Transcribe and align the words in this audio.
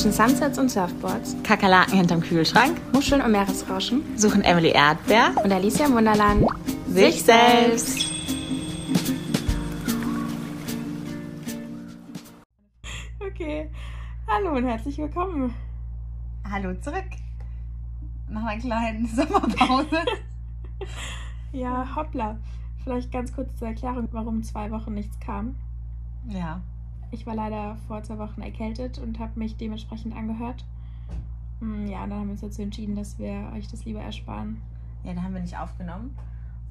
Zwischen 0.00 0.12
Sunsets 0.12 0.58
und 0.58 0.70
Surfboards, 0.70 1.36
Kakerlaken 1.42 1.98
hinterm 1.98 2.22
Kühlschrank, 2.22 2.80
Muscheln 2.94 3.20
und 3.20 3.32
Meeresrauschen 3.32 4.16
suchen 4.16 4.40
Emily 4.40 4.70
Erdbeer 4.70 5.34
und 5.44 5.52
Alicia 5.52 5.84
im 5.84 5.92
Wunderland 5.92 6.46
sich 6.88 7.22
selbst. 7.22 8.10
Okay, 13.20 13.68
hallo 14.26 14.56
und 14.56 14.64
herzlich 14.64 14.96
willkommen. 14.96 15.52
Hallo 16.50 16.72
zurück. 16.80 17.04
Nach 18.30 18.44
einer 18.44 18.58
kleinen 18.58 19.06
Sommerpause. 19.14 19.98
Ja, 21.52 21.94
hoppla. 21.94 22.38
Vielleicht 22.84 23.12
ganz 23.12 23.34
kurz 23.34 23.54
zur 23.58 23.68
Erklärung, 23.68 24.08
warum 24.12 24.42
zwei 24.44 24.70
Wochen 24.70 24.94
nichts 24.94 25.20
kam. 25.20 25.56
ja, 26.26 26.62
Ich 27.10 27.26
war 27.26 27.34
leider 27.34 27.76
vor 27.88 28.02
zwei 28.02 28.18
Wochen 28.18 28.40
erkältet 28.40 28.98
und 28.98 29.18
habe 29.18 29.38
mich 29.38 29.56
dementsprechend 29.56 30.14
angehört. 30.16 30.64
Hm, 31.60 31.86
Ja, 31.88 32.04
und 32.04 32.10
dann 32.10 32.20
haben 32.20 32.26
wir 32.26 32.32
uns 32.32 32.40
dazu 32.40 32.62
entschieden, 32.62 32.94
dass 32.96 33.18
wir 33.18 33.50
euch 33.54 33.68
das 33.68 33.84
lieber 33.84 34.00
ersparen. 34.00 34.60
ja, 35.04 35.14
da 35.14 35.22
haben 35.22 35.34
wir 35.34 35.40
nicht 35.40 35.58
aufgenommen. 35.58 36.16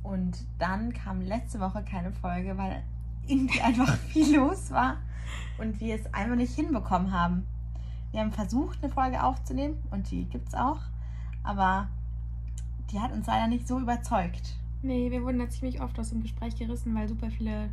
Und 0.03 0.45
dann 0.59 0.93
kam 0.93 1.21
letzte 1.21 1.59
Woche 1.59 1.83
keine 1.83 2.11
Folge, 2.11 2.57
weil 2.57 2.83
irgendwie 3.27 3.61
einfach 3.61 3.95
viel 4.07 4.35
los 4.37 4.71
war 4.71 4.97
und 5.57 5.79
wir 5.79 5.95
es 5.95 6.13
einfach 6.13 6.35
nicht 6.37 6.53
hinbekommen 6.55 7.11
haben. 7.11 7.45
Wir 8.11 8.21
haben 8.21 8.31
versucht, 8.31 8.81
eine 8.83 8.91
Folge 8.91 9.21
aufzunehmen 9.21 9.77
und 9.91 10.09
die 10.09 10.25
gibt's 10.25 10.55
auch, 10.55 10.79
aber 11.43 11.87
die 12.91 12.99
hat 12.99 13.11
uns 13.11 13.27
leider 13.27 13.47
nicht 13.47 13.67
so 13.67 13.79
überzeugt. 13.79 14.55
Nee, 14.81 15.11
wir 15.11 15.21
wurden 15.23 15.37
da 15.39 15.49
ziemlich 15.49 15.81
oft 15.81 15.99
aus 15.99 16.09
dem 16.09 16.21
Gespräch 16.21 16.55
gerissen, 16.55 16.95
weil 16.95 17.07
super 17.09 17.29
viele 17.29 17.69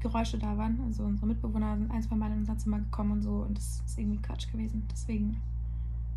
Geräusche 0.00 0.38
da 0.38 0.56
waren. 0.56 0.80
Also 0.86 1.04
unsere 1.04 1.26
Mitbewohner 1.26 1.76
sind 1.76 1.90
ein, 1.90 2.02
zwei 2.02 2.16
Mal 2.16 2.30
in 2.32 2.38
unser 2.38 2.56
Zimmer 2.58 2.78
gekommen 2.78 3.12
und 3.12 3.22
so 3.22 3.44
und 3.46 3.56
das 3.56 3.82
ist 3.86 3.98
irgendwie 3.98 4.20
Quatsch 4.22 4.50
gewesen. 4.50 4.86
Deswegen, 4.90 5.40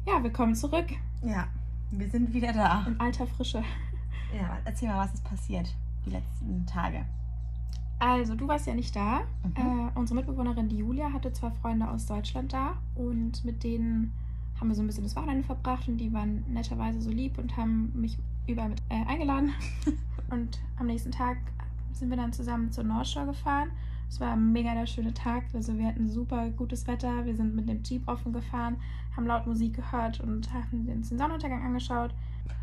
ja, 0.06 0.22
willkommen 0.24 0.56
zurück 0.56 0.88
Ja, 1.24 1.48
wir 1.92 2.10
sind 2.10 2.34
wieder 2.34 2.54
da. 2.54 2.86
in 2.88 3.00
alter 3.00 3.28
Frische. 3.28 3.64
Ja, 4.34 4.60
erzähl 4.64 4.88
mal, 4.88 5.00
was 5.00 5.14
ist 5.14 5.26
passiert 5.26 5.76
die 6.06 6.12
letzten 6.12 6.66
Tage. 6.66 7.06
Also, 8.00 8.34
du 8.34 8.48
warst 8.48 8.66
ja 8.66 8.74
nicht 8.74 8.96
da. 8.96 9.24
Mhm. 9.44 9.58
Äh, 9.58 9.92
unsere 9.94 10.16
Mitbewohnerin, 10.22 10.70
die 10.70 10.78
Julia, 10.78 11.12
hatte 11.12 11.34
zwei 11.34 11.52
Freunde 11.52 11.90
aus 11.90 12.06
Deutschland 12.06 12.54
da 12.54 12.78
und 12.96 13.44
mit 13.44 13.64
denen 13.66 14.14
haben 14.60 14.70
wir 14.70 14.76
so 14.76 14.82
ein 14.82 14.88
bisschen 14.88 15.04
das 15.04 15.16
Wochenende 15.18 15.44
verbracht 15.44 15.88
und 15.90 15.98
die 15.98 16.14
waren 16.14 16.46
netterweise 16.48 17.02
so 17.02 17.10
lieb 17.10 17.38
und 17.38 17.58
haben 17.58 17.92
mich 17.94 18.18
überall 18.48 18.70
mit 18.70 18.82
äh, 18.90 19.04
eingeladen. 19.06 19.52
und 20.30 20.60
am 20.80 20.88
nächsten 20.88 21.12
Tag 21.12 21.38
sind 21.94 22.10
wir 22.10 22.18
dann 22.18 22.34
zusammen 22.34 22.72
zur 22.72 22.84
North 22.84 23.08
Shore 23.08 23.28
gefahren. 23.28 23.72
Es 24.10 24.20
war 24.20 24.34
ein 24.34 24.52
mega 24.52 24.74
der 24.74 24.88
schöne 24.88 25.14
Tag. 25.14 25.46
Also 25.54 25.78
wir 25.78 25.88
hatten 25.88 26.10
super 26.10 26.50
gutes 26.50 26.86
Wetter. 26.88 27.26
Wir 27.26 27.36
sind 27.36 27.56
mit 27.56 27.70
dem 27.70 27.82
Jeep 27.84 28.08
offen 28.08 28.34
gefahren, 28.34 28.78
haben 29.16 29.26
laut 29.26 29.48
Musik 29.48 29.76
gehört 29.76 30.20
und 30.20 30.52
haben 30.54 30.88
uns 30.90 31.10
den 31.10 31.18
Sonnenuntergang 31.18 31.64
angeschaut. 31.64 32.14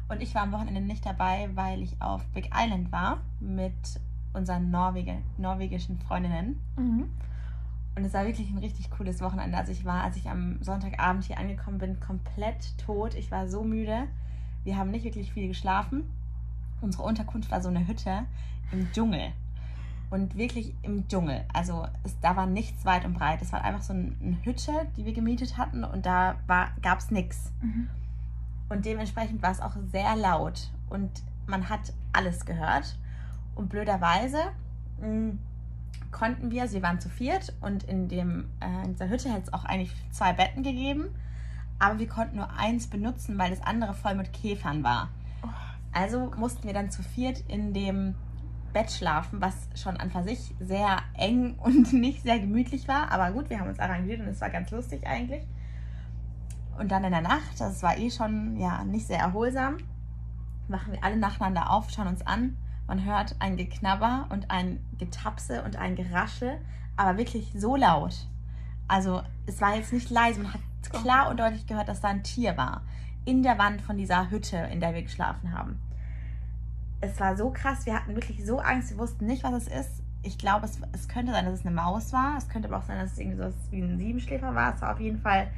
Und 0.08 0.20
ich 0.20 0.34
war 0.34 0.42
am 0.42 0.52
Wochenende 0.52 0.80
nicht 0.80 1.04
dabei, 1.06 1.48
weil 1.54 1.82
ich 1.82 2.00
auf 2.00 2.24
Big 2.34 2.50
Island 2.54 2.92
war 2.92 3.20
mit 3.40 3.72
unseren 4.32 4.70
Norwege, 4.70 5.18
norwegischen 5.38 5.98
Freundinnen. 5.98 6.58
Mhm. 6.76 7.08
Und 7.96 8.04
es 8.04 8.14
war 8.14 8.26
wirklich 8.26 8.50
ein 8.50 8.58
richtig 8.58 8.90
cooles 8.90 9.20
Wochenende. 9.20 9.56
Also 9.58 9.72
ich 9.72 9.84
war, 9.84 10.04
als 10.04 10.16
ich 10.16 10.28
am 10.28 10.62
Sonntagabend 10.62 11.24
hier 11.24 11.38
angekommen 11.38 11.78
bin, 11.78 11.98
komplett 11.98 12.76
tot. 12.78 13.14
Ich 13.14 13.30
war 13.30 13.48
so 13.48 13.64
müde. 13.64 14.06
Wir 14.64 14.76
haben 14.76 14.90
nicht 14.90 15.04
wirklich 15.04 15.32
viel 15.32 15.48
geschlafen. 15.48 16.04
Unsere 16.80 17.02
Unterkunft 17.02 17.50
war 17.50 17.60
so 17.60 17.68
eine 17.68 17.86
Hütte 17.86 18.24
im 18.72 18.90
Dschungel. 18.92 19.32
Und 20.10 20.36
wirklich 20.36 20.74
im 20.82 21.06
Dschungel. 21.08 21.44
Also 21.52 21.86
es, 22.02 22.18
da 22.20 22.34
war 22.34 22.46
nichts 22.46 22.84
weit 22.86 23.04
und 23.04 23.14
breit. 23.14 23.42
Es 23.42 23.52
war 23.52 23.62
einfach 23.62 23.82
so 23.82 23.92
ein- 23.92 24.16
eine 24.22 24.42
Hütte, 24.44 24.72
die 24.96 25.04
wir 25.04 25.12
gemietet 25.12 25.58
hatten. 25.58 25.84
Und 25.84 26.06
da 26.06 26.36
gab 26.80 26.98
es 26.98 27.10
nichts. 27.10 27.52
Mhm. 27.60 27.88
Und 28.70 28.84
dementsprechend 28.86 29.42
war 29.42 29.50
es 29.50 29.60
auch 29.60 29.76
sehr 29.92 30.14
laut 30.16 30.70
und 30.90 31.10
man 31.46 31.68
hat 31.68 31.92
alles 32.12 32.44
gehört. 32.46 32.98
Und 33.54 33.68
blöderweise 33.70 34.38
mh, 35.00 35.32
konnten 36.10 36.50
wir, 36.50 36.62
also 36.62 36.74
wir 36.74 36.82
waren 36.82 37.00
zu 37.00 37.08
viert 37.08 37.54
und 37.60 37.84
in, 37.84 38.08
dem, 38.08 38.48
äh, 38.60 38.84
in 38.84 38.92
dieser 38.92 39.08
Hütte 39.08 39.30
hätte 39.30 39.42
es 39.46 39.52
auch 39.52 39.64
eigentlich 39.64 39.94
zwei 40.10 40.32
Betten 40.32 40.62
gegeben, 40.62 41.06
aber 41.78 41.98
wir 41.98 42.08
konnten 42.08 42.36
nur 42.36 42.50
eins 42.58 42.86
benutzen, 42.88 43.38
weil 43.38 43.50
das 43.50 43.62
andere 43.62 43.94
voll 43.94 44.14
mit 44.14 44.32
Käfern 44.32 44.82
war. 44.82 45.08
Also 45.98 46.30
mussten 46.36 46.62
wir 46.62 46.74
dann 46.74 46.92
zu 46.92 47.02
viert 47.02 47.42
in 47.48 47.74
dem 47.74 48.14
Bett 48.72 48.92
schlafen, 48.92 49.40
was 49.40 49.68
schon 49.74 49.96
an 49.96 50.12
für 50.12 50.22
sich 50.22 50.54
sehr 50.60 50.98
eng 51.14 51.56
und 51.58 51.92
nicht 51.92 52.22
sehr 52.22 52.38
gemütlich 52.38 52.86
war. 52.86 53.10
Aber 53.10 53.32
gut, 53.32 53.50
wir 53.50 53.58
haben 53.58 53.68
uns 53.68 53.80
arrangiert 53.80 54.20
und 54.20 54.28
es 54.28 54.40
war 54.40 54.48
ganz 54.48 54.70
lustig 54.70 55.04
eigentlich. 55.08 55.42
Und 56.78 56.92
dann 56.92 57.02
in 57.02 57.10
der 57.10 57.20
Nacht, 57.20 57.58
das 57.58 57.82
war 57.82 57.98
eh 57.98 58.12
schon 58.12 58.56
ja 58.58 58.84
nicht 58.84 59.08
sehr 59.08 59.18
erholsam, 59.18 59.78
wachen 60.68 60.92
wir 60.92 61.02
alle 61.02 61.16
nacheinander 61.16 61.68
auf, 61.70 61.90
schauen 61.90 62.06
uns 62.06 62.24
an. 62.24 62.56
Man 62.86 63.04
hört 63.04 63.34
ein 63.40 63.56
Geknabber 63.56 64.26
und 64.30 64.52
ein 64.52 64.78
Getapse 64.98 65.64
und 65.64 65.74
ein 65.74 65.96
Geraschel, 65.96 66.60
aber 66.96 67.18
wirklich 67.18 67.52
so 67.56 67.74
laut. 67.74 68.28
Also 68.86 69.22
es 69.46 69.60
war 69.60 69.74
jetzt 69.74 69.92
nicht 69.92 70.10
leise, 70.10 70.40
man 70.40 70.54
hat 70.54 70.60
klar 70.92 71.28
und 71.28 71.40
deutlich 71.40 71.66
gehört, 71.66 71.88
dass 71.88 72.02
da 72.02 72.08
ein 72.08 72.22
Tier 72.22 72.56
war. 72.56 72.82
In 73.24 73.42
der 73.42 73.58
Wand 73.58 73.82
von 73.82 73.98
dieser 73.98 74.30
Hütte, 74.30 74.56
in 74.72 74.78
der 74.78 74.94
wir 74.94 75.02
geschlafen 75.02 75.52
haben. 75.52 75.80
Es 77.00 77.18
war 77.20 77.36
so 77.36 77.50
krass, 77.50 77.86
wir 77.86 77.94
hatten 77.94 78.14
wirklich 78.14 78.44
so 78.44 78.58
Angst, 78.58 78.90
wir 78.90 78.98
wussten 78.98 79.26
nicht, 79.26 79.44
was 79.44 79.52
es 79.52 79.68
ist. 79.68 80.02
Ich 80.22 80.36
glaube, 80.36 80.66
es, 80.66 80.80
es 80.92 81.08
könnte 81.08 81.32
sein, 81.32 81.44
dass 81.44 81.60
es 81.60 81.66
eine 81.66 81.74
Maus 81.74 82.12
war. 82.12 82.36
Es 82.36 82.48
könnte 82.48 82.68
aber 82.68 82.78
auch 82.78 82.82
sein, 82.86 82.98
dass 82.98 83.12
es 83.12 83.18
irgendwie 83.18 83.38
so 83.38 83.52
wie 83.70 83.80
ein 83.80 83.98
Siebenschläfer 83.98 84.54
war. 84.54 84.74
Es 84.74 84.82
war 84.82 84.92
auf 84.92 85.00
jeden 85.00 85.20
Fall 85.20 85.48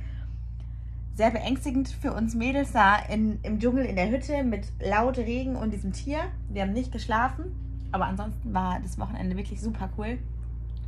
sehr 1.17 1.31
beängstigend 1.31 1.89
für 1.89 2.12
uns 2.12 2.34
Mädels 2.34 2.73
da 2.73 2.97
in, 2.97 3.41
im 3.43 3.59
Dschungel 3.59 3.84
in 3.84 3.97
der 3.97 4.11
Hütte 4.11 4.43
mit 4.43 4.71
laut 4.81 5.19
Regen 5.19 5.56
und 5.56 5.73
diesem 5.73 5.93
Tier. 5.93 6.19
Wir 6.49 6.62
haben 6.62 6.73
nicht 6.73 6.93
geschlafen, 6.93 7.45
aber 7.91 8.07
ansonsten 8.07 8.53
war 8.55 8.78
das 8.81 8.99
Wochenende 8.99 9.37
wirklich 9.37 9.61
super 9.61 9.89
cool. 9.99 10.19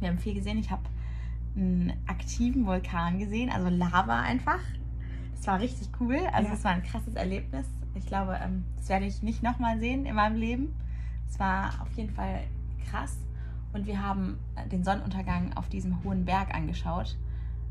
Wir 0.00 0.08
haben 0.08 0.18
viel 0.18 0.34
gesehen. 0.34 0.58
Ich 0.58 0.70
habe 0.70 0.82
einen 1.56 1.92
aktiven 2.06 2.66
Vulkan 2.66 3.18
gesehen, 3.18 3.50
also 3.50 3.68
Lava 3.68 4.20
einfach. 4.20 4.60
Das 5.36 5.46
war 5.46 5.60
richtig 5.60 5.88
cool. 6.00 6.18
Also 6.32 6.48
Ja. 6.48 6.54
es 6.54 6.64
war 6.64 6.72
ein 6.72 6.82
krasses 6.82 7.14
Erlebnis. 7.14 7.66
Ich 7.94 8.06
glaube, 8.06 8.38
ähm, 8.42 8.64
das 8.76 8.88
werde 8.88 9.06
ich 9.06 9.22
nicht 9.22 9.42
nochmal 9.42 9.78
sehen 9.78 10.06
in 10.06 10.14
meinem 10.14 10.36
Leben. 10.36 10.74
Es 11.28 11.38
war 11.38 11.70
auf 11.80 11.92
jeden 11.92 12.10
Fall 12.10 12.42
krass. 12.90 13.16
Und 13.72 13.86
wir 13.86 14.02
haben 14.02 14.38
äh, 14.56 14.68
den 14.68 14.84
Sonnenuntergang 14.84 15.52
auf 15.54 15.68
diesem 15.68 16.02
hohen 16.04 16.24
Berg 16.24 16.54
angeschaut. 16.54 17.16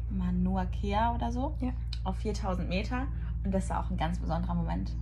Manua 0.10 0.66
Kea 0.66 1.14
oder 1.14 1.32
so. 1.32 1.56
Ja. 1.60 1.72
Auf 2.04 2.18
4000 2.18 2.68
Meter. 2.68 3.08
Und 3.44 3.54
das 3.54 3.70
war 3.70 3.84
auch 3.84 3.90
ein 3.90 3.98
ganz 3.98 4.20
besonderer 4.20 4.56
Moment. 4.56 4.96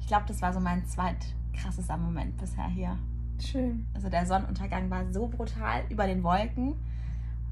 Ich 0.00 0.06
glaube, 0.06 0.24
das 0.28 0.42
war 0.42 0.52
so 0.52 0.60
mein 0.60 0.84
zweitkrassester 0.86 1.96
Moment 1.96 2.36
bisher 2.36 2.68
hier. 2.68 2.98
Schön. 3.40 3.86
Also 3.94 4.08
der 4.08 4.26
Sonnenuntergang 4.26 4.90
war 4.90 5.12
so 5.12 5.28
brutal 5.28 5.84
über 5.88 6.06
den 6.06 6.22
Wolken. 6.22 6.74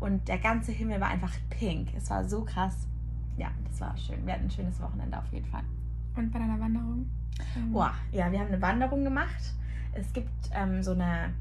Und 0.01 0.29
der 0.29 0.39
ganze 0.39 0.73
Himmel 0.73 1.01
war 1.01 1.09
einfach 1.09 1.33
pink. 1.51 1.95
Es 1.97 2.11
war 2.11 2.29
so 2.29 2.45
krass. 2.45 2.87
Ja, 3.37 3.51
das 3.69 3.81
war 3.81 3.97
schön. 3.97 4.27
Wir 4.27 4.35
hatten 4.35 4.45
ein 4.45 4.51
schönes 4.51 4.81
Wochenende 4.81 5.19
auf 5.19 5.31
jeden 5.33 5.47
Fall. 5.47 5.65
Und 6.17 6.31
bei 6.31 6.39
deiner 6.39 6.61
Wanderung? 6.61 7.11
Ähm, 7.57 7.73
Boah, 7.73 7.93
ja, 8.13 8.31
wir 8.31 8.41
haben 8.41 8.49
eine 8.49 8.63
Wanderung 8.63 9.05
gemacht. 9.05 9.55
Es 9.93 10.13
gibt 10.13 10.31
ähm, 10.53 10.83
so 10.83 10.93
eine 10.93 11.33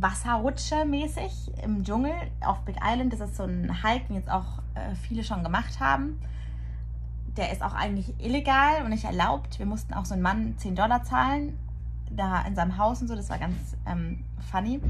Wasserrutsche 0.00 0.84
mäßig 0.84 1.52
im 1.62 1.84
Dschungel 1.84 2.14
auf 2.40 2.60
Big 2.64 2.76
Island. 2.82 3.12
Das 3.12 3.20
ist 3.20 3.36
so 3.36 3.44
ein 3.44 3.82
Hike, 3.82 4.06
den 4.08 4.16
jetzt 4.16 4.30
auch 4.30 4.58
äh, 4.74 4.94
viele 4.94 5.24
schon 5.24 5.42
gemacht 5.42 5.80
haben. 5.80 6.18
Der 7.36 7.52
ist 7.52 7.62
auch 7.62 7.74
eigentlich 7.74 8.14
illegal 8.18 8.82
und 8.82 8.90
nicht 8.90 9.04
erlaubt. 9.04 9.58
Wir 9.58 9.66
mussten 9.66 9.92
auch 9.94 10.04
so 10.04 10.14
einen 10.14 10.22
Mann 10.22 10.54
10 10.58 10.76
Dollar 10.76 11.02
zahlen, 11.02 11.58
da 12.10 12.42
in 12.42 12.54
seinem 12.54 12.78
Haus 12.78 13.02
und 13.02 13.08
so. 13.08 13.14
Das 13.14 13.28
war 13.28 13.38
ganz 13.38 13.76
ähm, 13.86 14.24
funny. 14.50 14.80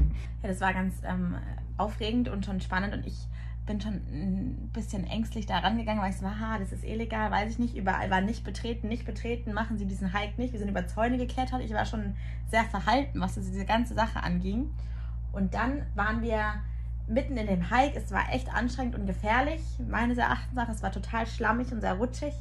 Ja, 0.41 0.49
das 0.49 0.61
war 0.61 0.73
ganz 0.73 0.95
ähm, 1.03 1.35
aufregend 1.77 2.29
und 2.29 2.45
schon 2.45 2.61
spannend 2.61 2.93
und 2.93 3.05
ich 3.05 3.27
bin 3.65 3.81
schon 3.81 3.93
ein 3.93 4.69
bisschen 4.73 5.05
ängstlich 5.05 5.45
da 5.45 5.59
rangegangen, 5.59 6.01
weil 6.01 6.11
ich 6.11 6.17
so, 6.17 6.25
aha, 6.25 6.59
das 6.59 6.71
ist 6.71 6.83
illegal, 6.83 7.31
weiß 7.31 7.51
ich 7.51 7.59
nicht, 7.59 7.75
überall 7.75 8.09
war 8.11 8.21
nicht 8.21 8.43
betreten, 8.43 8.87
nicht 8.87 9.05
betreten, 9.05 9.53
machen 9.53 9.77
Sie 9.77 9.85
diesen 9.85 10.13
Hike 10.13 10.39
nicht. 10.39 10.53
Wir 10.53 10.59
sind 10.59 10.69
über 10.69 10.87
Zäune 10.87 11.17
geklettert. 11.17 11.61
Ich 11.61 11.73
war 11.73 11.85
schon 11.85 12.15
sehr 12.49 12.63
verhalten, 12.65 13.19
was 13.19 13.35
diese 13.35 13.65
ganze 13.65 13.95
Sache 13.95 14.21
anging. 14.21 14.69
Und 15.31 15.53
dann 15.53 15.85
waren 15.95 16.21
wir 16.21 16.61
mitten 17.07 17.37
in 17.37 17.47
dem 17.47 17.69
Hike. 17.69 17.97
Es 17.97 18.11
war 18.11 18.31
echt 18.31 18.53
anstrengend 18.53 18.95
und 18.95 19.05
gefährlich, 19.05 19.61
meines 19.87 20.17
Erachtens 20.17 20.53
nach. 20.53 20.69
Es 20.69 20.83
war 20.83 20.91
total 20.91 21.27
schlammig 21.27 21.71
und 21.71 21.81
sehr 21.81 21.95
rutschig. 21.95 22.33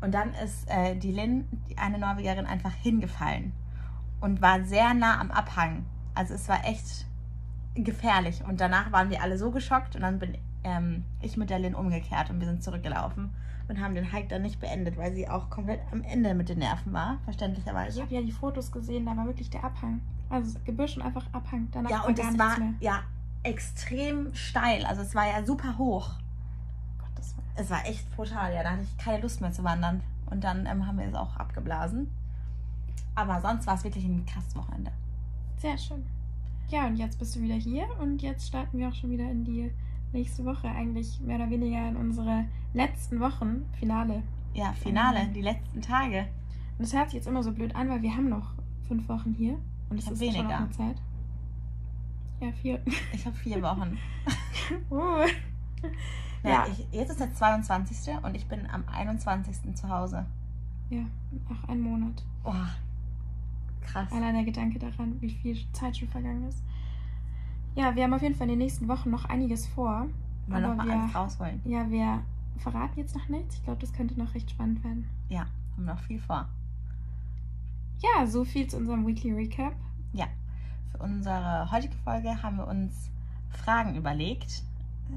Und 0.00 0.12
dann 0.12 0.34
ist 0.34 0.68
äh, 0.68 0.94
die 0.94 1.12
die 1.68 1.78
eine 1.78 1.98
Norwegerin, 1.98 2.46
einfach 2.46 2.74
hingefallen 2.74 3.52
und 4.20 4.42
war 4.42 4.64
sehr 4.64 4.94
nah 4.94 5.20
am 5.20 5.30
Abhang. 5.30 5.86
Also 6.14 6.34
es 6.34 6.48
war 6.48 6.64
echt 6.64 7.06
gefährlich. 7.76 8.42
Und 8.44 8.60
danach 8.60 8.92
waren 8.92 9.10
wir 9.10 9.22
alle 9.22 9.38
so 9.38 9.50
geschockt 9.50 9.94
und 9.96 10.02
dann 10.02 10.18
bin 10.18 10.36
ähm, 10.64 11.04
ich 11.20 11.36
mit 11.36 11.50
der 11.50 11.58
Lynn 11.58 11.74
umgekehrt 11.74 12.30
und 12.30 12.40
wir 12.40 12.46
sind 12.46 12.62
zurückgelaufen 12.62 13.30
und 13.68 13.80
haben 13.80 13.94
den 13.94 14.12
Hike 14.12 14.28
dann 14.28 14.42
nicht 14.42 14.60
beendet, 14.60 14.96
weil 14.96 15.14
sie 15.14 15.28
auch 15.28 15.50
komplett 15.50 15.80
am 15.92 16.02
Ende 16.02 16.34
mit 16.34 16.48
den 16.48 16.58
Nerven 16.58 16.92
war, 16.92 17.14
Ich 17.18 17.24
verständlicherweise. 17.24 18.00
habe 18.02 18.14
ja 18.14 18.22
die 18.22 18.32
Fotos 18.32 18.70
gesehen, 18.70 19.06
da 19.06 19.16
war 19.16 19.26
wirklich 19.26 19.50
der 19.50 19.64
Abhang. 19.64 20.00
Also 20.30 20.52
das 20.54 20.64
Gebüsch 20.64 20.96
und 20.96 21.02
einfach 21.02 21.24
Abhang. 21.32 21.68
Danach 21.72 21.90
Ja, 21.90 21.98
war 22.00 22.06
und 22.08 22.16
gar 22.18 22.30
es 22.32 22.38
war 22.38 22.58
mehr. 22.58 22.74
ja 22.80 23.02
extrem 23.42 24.34
steil. 24.34 24.84
Also 24.86 25.02
es 25.02 25.14
war 25.14 25.26
ja 25.26 25.44
super 25.44 25.78
hoch. 25.78 26.10
Gottes 26.98 27.36
Willen. 27.36 27.46
es 27.56 27.70
war 27.70 27.84
echt 27.86 28.10
brutal. 28.16 28.52
Ja, 28.54 28.62
da 28.64 28.70
hatte 28.70 28.82
ich 28.82 28.96
keine 28.98 29.20
Lust 29.22 29.40
mehr 29.40 29.52
zu 29.52 29.62
wandern. 29.62 30.02
Und 30.30 30.42
dann 30.42 30.66
ähm, 30.66 30.84
haben 30.86 30.98
wir 30.98 31.06
es 31.06 31.14
auch 31.14 31.36
abgeblasen. 31.36 32.10
Aber 33.14 33.40
sonst 33.40 33.66
war 33.68 33.74
es 33.74 33.84
wirklich 33.84 34.04
ein 34.04 34.26
krasses 34.26 34.56
Wochenende. 34.56 34.90
Sehr 35.58 35.78
schön. 35.78 36.04
Ja, 36.68 36.86
und 36.86 36.96
jetzt 36.96 37.18
bist 37.18 37.36
du 37.36 37.40
wieder 37.40 37.54
hier 37.54 37.86
und 38.00 38.22
jetzt 38.22 38.46
starten 38.48 38.78
wir 38.78 38.88
auch 38.88 38.94
schon 38.94 39.10
wieder 39.10 39.30
in 39.30 39.44
die 39.44 39.70
nächste 40.12 40.44
Woche. 40.44 40.68
Eigentlich 40.68 41.20
mehr 41.20 41.36
oder 41.36 41.50
weniger 41.50 41.88
in 41.88 41.96
unsere 41.96 42.44
letzten 42.74 43.20
Wochen. 43.20 43.64
Finale. 43.78 44.22
Ja, 44.54 44.72
Finale, 44.72 45.26
Mhm. 45.26 45.32
die 45.34 45.42
letzten 45.42 45.80
Tage. 45.80 46.20
Und 46.78 46.80
das 46.86 46.92
hört 46.92 47.06
sich 47.10 47.14
jetzt 47.18 47.26
immer 47.28 47.42
so 47.42 47.52
blöd 47.52 47.74
an, 47.76 47.88
weil 47.88 48.02
wir 48.02 48.14
haben 48.14 48.28
noch 48.28 48.54
fünf 48.88 49.08
Wochen 49.08 49.32
hier. 49.32 49.58
Und 49.90 49.98
es 49.98 50.04
ist 50.08 50.08
schon 50.08 50.20
weniger. 50.20 50.42
noch 50.44 50.52
eine 50.66 50.70
Zeit. 50.70 50.96
Ja, 52.40 52.52
vier. 52.52 52.82
Ich 53.12 53.24
habe 53.26 53.36
vier 53.36 53.62
Wochen. 53.62 53.96
Uh. 54.90 55.24
Ja, 56.42 56.50
Ja. 56.50 56.66
Ich, 56.66 56.86
jetzt 56.90 57.10
ist 57.10 57.20
der 57.20 57.32
22. 57.32 58.14
und 58.22 58.34
ich 58.34 58.46
bin 58.46 58.66
am 58.68 58.82
21. 58.88 59.74
zu 59.76 59.88
Hause. 59.88 60.26
Ja, 60.90 61.02
auch 61.50 61.68
ein 61.68 61.80
Monat. 61.80 62.24
Oh, 62.44 62.52
krass. 63.86 64.10
Allein 64.12 64.34
der 64.34 64.44
Gedanke 64.44 64.78
daran, 64.78 65.20
wie 65.20 65.30
viel 65.30 65.56
Zeit 65.72 65.96
schon 65.96 66.08
vergangen 66.08 66.48
ist. 66.48 66.62
Ja, 67.74 67.94
wir 67.94 68.04
haben 68.04 68.14
auf 68.14 68.22
jeden 68.22 68.34
Fall 68.34 68.46
in 68.46 68.50
den 68.52 68.58
nächsten 68.58 68.88
Wochen 68.88 69.10
noch 69.10 69.24
einiges 69.26 69.66
vor. 69.66 70.06
Wollen 70.48 70.62
noch 70.62 70.76
mal 70.76 70.86
wir- 70.86 70.92
alles 71.00 71.14
rausholen. 71.14 71.60
Ja, 71.64 71.90
wir 71.90 72.22
verraten 72.58 72.98
jetzt 72.98 73.14
noch 73.14 73.28
nichts. 73.28 73.56
Ich 73.56 73.64
glaube, 73.64 73.80
das 73.80 73.92
könnte 73.92 74.18
noch 74.18 74.34
recht 74.34 74.50
spannend 74.50 74.82
werden. 74.84 75.06
Haben 75.76 75.84
noch 75.84 76.00
viel 76.00 76.18
vor. 76.20 76.48
Ja, 78.00 78.26
so 78.26 78.44
viel 78.44 78.66
zu 78.66 78.76
unserem 78.78 79.06
Weekly 79.06 79.32
Recap. 79.32 79.74
Für 80.92 80.98
unsere 81.02 81.70
heutige 81.70 81.94
Folge 81.96 82.42
haben 82.42 82.56
wir 82.56 82.66
uns 82.68 83.10
Fragen 83.50 83.96
überlegt. 83.96 84.62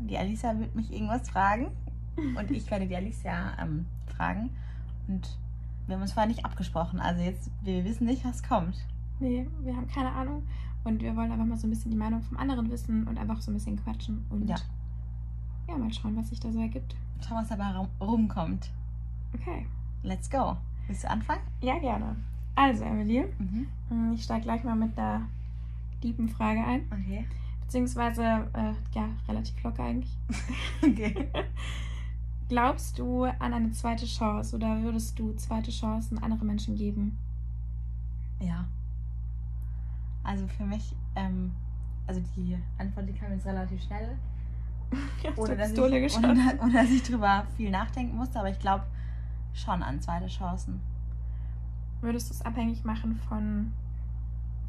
Die 0.09 0.17
Alicia 0.17 0.57
wird 0.59 0.75
mich 0.75 0.91
irgendwas 0.91 1.29
fragen 1.29 1.67
und 2.17 2.51
ich 2.51 2.69
werde 2.69 2.87
die 2.87 2.95
Alicia 2.95 3.55
ähm, 3.61 3.85
fragen. 4.17 4.49
Und 5.07 5.37
wir 5.89 5.95
haben 5.95 6.01
uns 6.03 6.13
vorher 6.13 6.27
nicht 6.29 6.45
abgesprochen. 6.45 6.99
Also 6.99 7.21
jetzt, 7.21 7.49
wir 7.63 7.83
wissen 7.83 8.05
nicht, 8.05 8.23
was 8.23 8.43
kommt. 8.43 8.75
Nee, 9.19 9.47
wir 9.61 9.75
haben 9.75 9.87
keine 9.87 10.11
Ahnung. 10.11 10.43
Und 10.85 11.01
wir 11.01 11.15
wollen 11.15 11.31
einfach 11.31 11.45
mal 11.45 11.57
so 11.57 11.67
ein 11.67 11.71
bisschen 11.71 11.91
die 11.91 11.97
Meinung 11.97 12.21
vom 12.21 12.37
anderen 12.37 12.71
wissen 12.71 13.05
und 13.07 13.17
einfach 13.17 13.41
so 13.41 13.51
ein 13.51 13.55
bisschen 13.55 13.75
quatschen. 13.83 14.25
Und 14.29 14.47
Ja. 14.49 14.55
ja, 15.67 15.77
mal 15.77 15.91
schauen, 15.91 16.15
was 16.15 16.29
sich 16.29 16.39
da 16.39 16.51
so 16.51 16.59
ergibt. 16.59 16.95
Schauen, 17.27 17.39
was 17.41 17.49
dabei 17.49 17.71
rum- 17.75 17.89
rumkommt. 17.99 18.69
Okay. 19.33 19.65
Let's 20.03 20.29
go. 20.29 20.55
Willst 20.87 21.03
du 21.03 21.09
anfangen? 21.09 21.41
Ja, 21.61 21.77
gerne. 21.79 22.15
Also, 22.55 22.83
Emily, 22.85 23.25
Mhm. 23.37 23.67
mm, 23.89 24.13
ich 24.13 24.23
steige 24.23 24.43
gleich 24.43 24.63
mal 24.63 24.75
mit 24.75 24.97
der 24.97 25.21
tiefen 26.01 26.29
Frage 26.29 26.63
ein. 26.63 26.83
Okay. 26.91 27.25
Beziehungsweise, 27.61 28.23
äh, 28.53 28.73
ja, 28.95 29.09
relativ 29.27 29.61
locker 29.63 29.83
eigentlich. 29.83 30.15
okay. 30.81 31.27
Glaubst 32.49 32.97
du 32.97 33.25
an 33.25 33.53
eine 33.53 33.71
zweite 33.71 34.07
Chance 34.07 34.55
oder 34.55 34.81
würdest 34.81 35.19
du 35.19 35.33
zweite 35.33 35.69
Chancen 35.69 36.17
anderen 36.17 36.47
Menschen 36.47 36.75
geben? 36.75 37.15
Ja. 38.39 38.65
Also 40.23 40.47
für 40.47 40.65
mich, 40.65 40.95
ähm, 41.15 41.51
also 42.07 42.21
die 42.35 42.57
Antwort, 42.79 43.07
die 43.07 43.13
kam 43.13 43.31
jetzt 43.31 43.45
relativ 43.45 43.83
schnell. 43.83 44.17
ohne 45.35 45.55
dass, 45.55 45.71
ich, 45.71 45.79
ohne, 45.79 46.57
ohne 46.61 46.73
dass 46.73 46.89
ich 46.89 47.03
drüber 47.03 47.45
viel 47.55 47.69
nachdenken 47.69 48.17
musste, 48.17 48.39
aber 48.39 48.49
ich 48.49 48.59
glaube 48.59 48.85
schon 49.53 49.83
an 49.83 50.01
zweite 50.01 50.25
Chancen. 50.25 50.81
Würdest 52.01 52.31
du 52.31 52.33
es 52.33 52.41
abhängig 52.41 52.83
machen 52.83 53.15
von, 53.27 53.73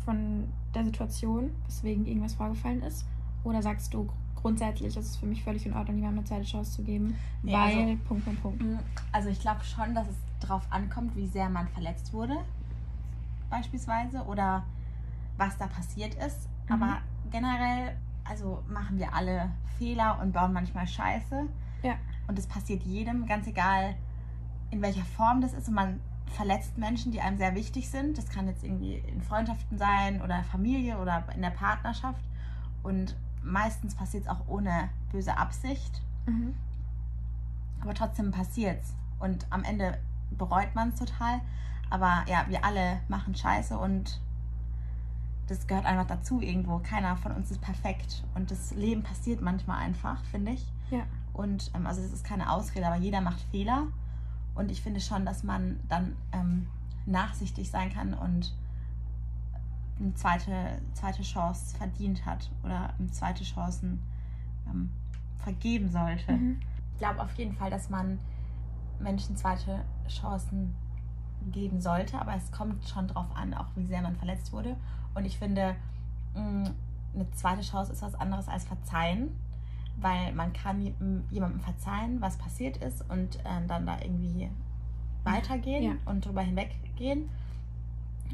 von 0.05 0.53
der 0.75 0.85
Situation, 0.85 1.51
weswegen 1.65 2.05
irgendwas 2.05 2.35
vorgefallen 2.35 2.83
ist? 2.83 3.07
Oder 3.43 3.63
sagst 3.63 3.95
du 3.95 4.11
grundsätzlich, 4.41 4.97
ist 4.97 4.97
es 4.97 5.17
für 5.17 5.27
mich 5.27 5.43
völlig 5.43 5.67
in 5.67 5.75
Ordnung, 5.75 5.97
jemandem 5.97 6.21
eine 6.21 6.27
zweite 6.29 6.45
Chance 6.45 6.73
zu 6.73 6.83
geben? 6.83 7.17
Nee, 7.43 7.53
weil, 7.53 7.79
also- 7.79 7.97
Punkt, 8.05 8.25
Punkt, 8.25 8.43
Punkt. 8.43 8.65
Also 9.13 9.29
ich 9.29 9.41
glaube 9.41 9.65
schon, 9.65 9.95
dass 9.95 10.09
es 10.09 10.17
drauf 10.41 10.63
ankommt, 10.71 11.15
wie 11.17 11.27
sehr 11.27 11.49
man 11.49 11.69
verletzt 11.69 12.13
wurde, 12.13 12.39
beispielsweise, 13.51 14.23
oder 14.25 14.65
was 15.37 15.57
da 15.59 15.67
passiert 15.67 16.15
ist. 16.15 16.49
Mhm. 16.69 16.75
Aber 16.83 16.99
generell, 17.31 17.97
also 18.25 18.63
machen 18.69 18.99
wir 18.99 19.15
alle 19.15 19.51
Fehler 19.79 20.19
und 20.21 20.33
bauen 20.33 20.53
manchmal 20.53 20.87
Scheiße. 20.87 21.47
Ja. 21.83 21.95
Und 22.29 22.39
es 22.39 22.47
passiert 22.47 22.83
jedem, 22.83 23.27
ganz 23.27 23.47
egal 23.47 23.97
in 24.71 24.83
welcher 24.83 25.05
Form 25.05 25.41
das 25.41 25.53
ist. 25.53 25.69
Und 25.69 25.75
man 25.75 26.01
verletzt 26.27 26.79
Menschen, 26.79 27.11
die 27.11 27.21
einem 27.21 27.39
sehr 27.39 27.55
wichtig 27.55 27.89
sind. 27.89 28.17
Das 28.17 28.29
kann 28.29 28.47
jetzt 28.47 28.63
irgendwie 28.63 28.99
in 28.99 29.21
Freundschaften 29.21 29.79
sein 29.79 30.23
oder 30.23 30.45
Familie 30.45 30.99
oder 30.99 31.25
in 31.35 31.43
der 31.43 31.51
Partnerschaft. 31.51 32.23
Und 32.83 33.17
meistens 33.43 33.95
passiert 33.95 34.25
es 34.25 34.29
auch 34.29 34.47
ohne 34.49 34.91
böse 35.13 35.37
Absicht. 35.37 36.03
Mhm. 36.27 36.55
Aber 37.81 37.95
trotzdem 37.95 38.31
passiert's. 38.31 38.95
Und 39.19 39.47
am 39.51 39.65
Ende 39.65 39.99
bereut 40.31 40.75
man 40.75 40.91
es 40.91 40.97
total. 40.97 41.41
Aber 41.89 42.25
ja, 42.29 42.45
wir 42.49 42.65
alle 42.65 43.01
machen 43.09 43.35
Scheiße 43.35 43.77
und 43.77 44.21
das 45.49 45.67
gehört 45.67 45.85
einfach 45.85 46.07
dazu 46.07 46.41
irgendwo. 46.41 46.79
Keiner 46.79 47.17
von 47.17 47.33
uns 47.33 47.51
ist 47.51 47.61
perfekt. 47.61 48.23
Und 48.35 48.51
das 48.51 48.73
Leben 48.73 49.03
passiert 49.03 49.41
manchmal 49.41 49.79
einfach, 49.79 50.25
finde 50.27 50.53
ich. 50.53 50.65
Ja. 50.91 51.03
Und 51.33 51.73
ähm, 51.75 51.87
also 51.87 52.01
das 52.01 52.13
ist 52.13 52.25
keine 52.25 52.53
Ausrede, 52.53 52.87
aber 52.87 52.97
jeder 52.97 53.21
macht 53.21 53.41
Fehler. 53.51 53.89
Und 54.55 54.71
ich 54.71 54.81
finde 54.83 55.01
schon, 55.01 55.25
dass 55.25 55.43
man 55.43 55.81
dann 55.89 56.17
ähm, 56.33 56.69
nachsichtig 57.07 57.71
sein 57.71 57.93
kann 57.93 58.15
und 58.15 58.55
eine 60.01 60.15
zweite, 60.15 60.81
zweite 60.95 61.23
Chance 61.23 61.77
verdient 61.77 62.25
hat 62.25 62.51
oder 62.65 62.93
ähm, 62.99 63.13
zweite 63.13 63.45
Chancen 63.45 64.03
ähm, 64.67 64.91
vergeben 65.39 65.91
sollte. 65.91 66.33
Mhm. 66.33 66.61
Ich 66.93 66.99
glaube 66.99 67.23
auf 67.23 67.33
jeden 67.35 67.55
Fall, 67.55 67.71
dass 67.71 67.91
man 67.91 68.19
Menschen 68.99 69.37
zweite 69.37 69.85
Chancen 70.09 70.75
geben 71.53 71.81
sollte, 71.81 72.21
aber 72.21 72.35
es 72.35 72.51
kommt 72.53 72.87
schon 72.89 73.09
drauf 73.09 73.27
an, 73.35 73.55
auch 73.55 73.69
wie 73.75 73.87
sehr 73.87 74.03
man 74.03 74.17
verletzt 74.17 74.53
wurde. 74.53 74.77
Und 75.15 75.25
ich 75.25 75.39
finde, 75.39 75.75
mh, 76.35 76.71
eine 77.15 77.31
zweite 77.33 77.63
Chance 77.63 77.93
ist 77.93 78.03
was 78.03 78.15
anderes 78.15 78.49
als 78.49 78.65
verzeihen, 78.65 79.31
weil 79.97 80.33
man 80.35 80.53
kann 80.53 80.83
jem- 80.83 81.25
jemandem 81.31 81.61
verzeihen, 81.61 82.21
was 82.21 82.37
passiert 82.37 82.77
ist 82.79 83.09
und 83.11 83.37
äh, 83.41 83.67
dann 83.67 83.87
da 83.87 83.99
irgendwie 84.01 84.51
weitergehen 85.25 85.83
Ja. 85.83 85.93
und 86.07 86.25
drüber 86.25 86.43
hinweggehen 86.43 87.29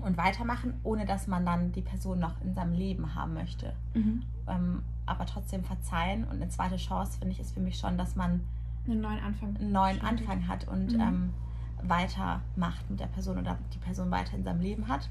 und 0.03 0.17
weitermachen, 0.17 0.75
ohne 0.83 1.05
dass 1.07 1.27
man 1.27 1.45
dann 1.47 1.73
die 1.73 1.83
Person 1.83 2.19
noch 2.19 2.41
in 2.43 2.55
seinem 2.55 2.73
Leben 2.73 3.15
haben 3.15 3.35
möchte 3.35 3.73
Mhm. 3.95 4.23
ähm, 4.47 4.83
aber 5.07 5.25
trotzdem 5.27 5.63
verzeihen 5.65 6.25
und 6.25 6.33
eine 6.43 6.49
zweite 6.49 6.77
Chance, 6.77 7.19
finde 7.19 7.33
ich, 7.33 7.41
ist 7.41 7.53
für 7.55 7.61
mich 7.61 7.79
schon, 7.79 7.97
dass 7.97 8.17
man 8.17 8.41
Einen 8.87 9.01
neuen 9.01 9.21
Anfang. 9.23 9.57
einen 9.57 9.73
neuen 9.73 9.97
Stimmt. 9.97 10.11
Anfang 10.23 10.49
hat 10.49 10.67
und 10.69 10.93
Mhm. 10.95 11.01
ähm, 11.01 11.33
weitermacht 11.83 12.89
mit 12.91 13.01
der 13.01 13.07
Person 13.07 13.39
oder 13.39 13.59
die 13.75 13.79
Person 13.79 14.11
weiter 14.11 14.35
in 14.37 14.43
seinem 14.45 14.61
Leben 14.61 14.89
hat. 14.89 15.09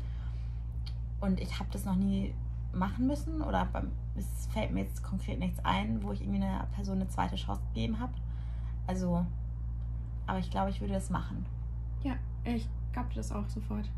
Und 1.21 1.39
ich 1.39 1.59
habe 1.59 1.69
das 1.71 1.85
noch 1.85 1.95
nie 1.95 2.33
machen 2.73 3.07
müssen 3.07 3.41
oder 3.41 3.65
beim, 3.71 3.91
es 4.17 4.47
fällt 4.47 4.71
mir 4.73 4.81
jetzt 4.83 5.01
konkret 5.03 5.39
nichts 5.39 5.59
ein, 5.63 6.03
wo 6.03 6.11
ich 6.11 6.21
irgendwie 6.21 6.43
einer 6.43 6.65
Person 6.75 6.95
eine 6.97 7.07
zweite 7.07 7.35
Chance 7.35 7.61
gegeben 7.73 7.99
habe. 7.99 8.13
Also, 8.87 9.25
aber 10.27 10.39
ich 10.39 10.51
glaube, 10.51 10.69
ich 10.71 10.81
würde 10.81 10.93
das 10.93 11.09
machen. 11.09 11.45
Ich 12.43 12.67
glaube 12.93 13.09
das 13.15 13.31
auch 13.31 13.47
sofort. 13.49 13.89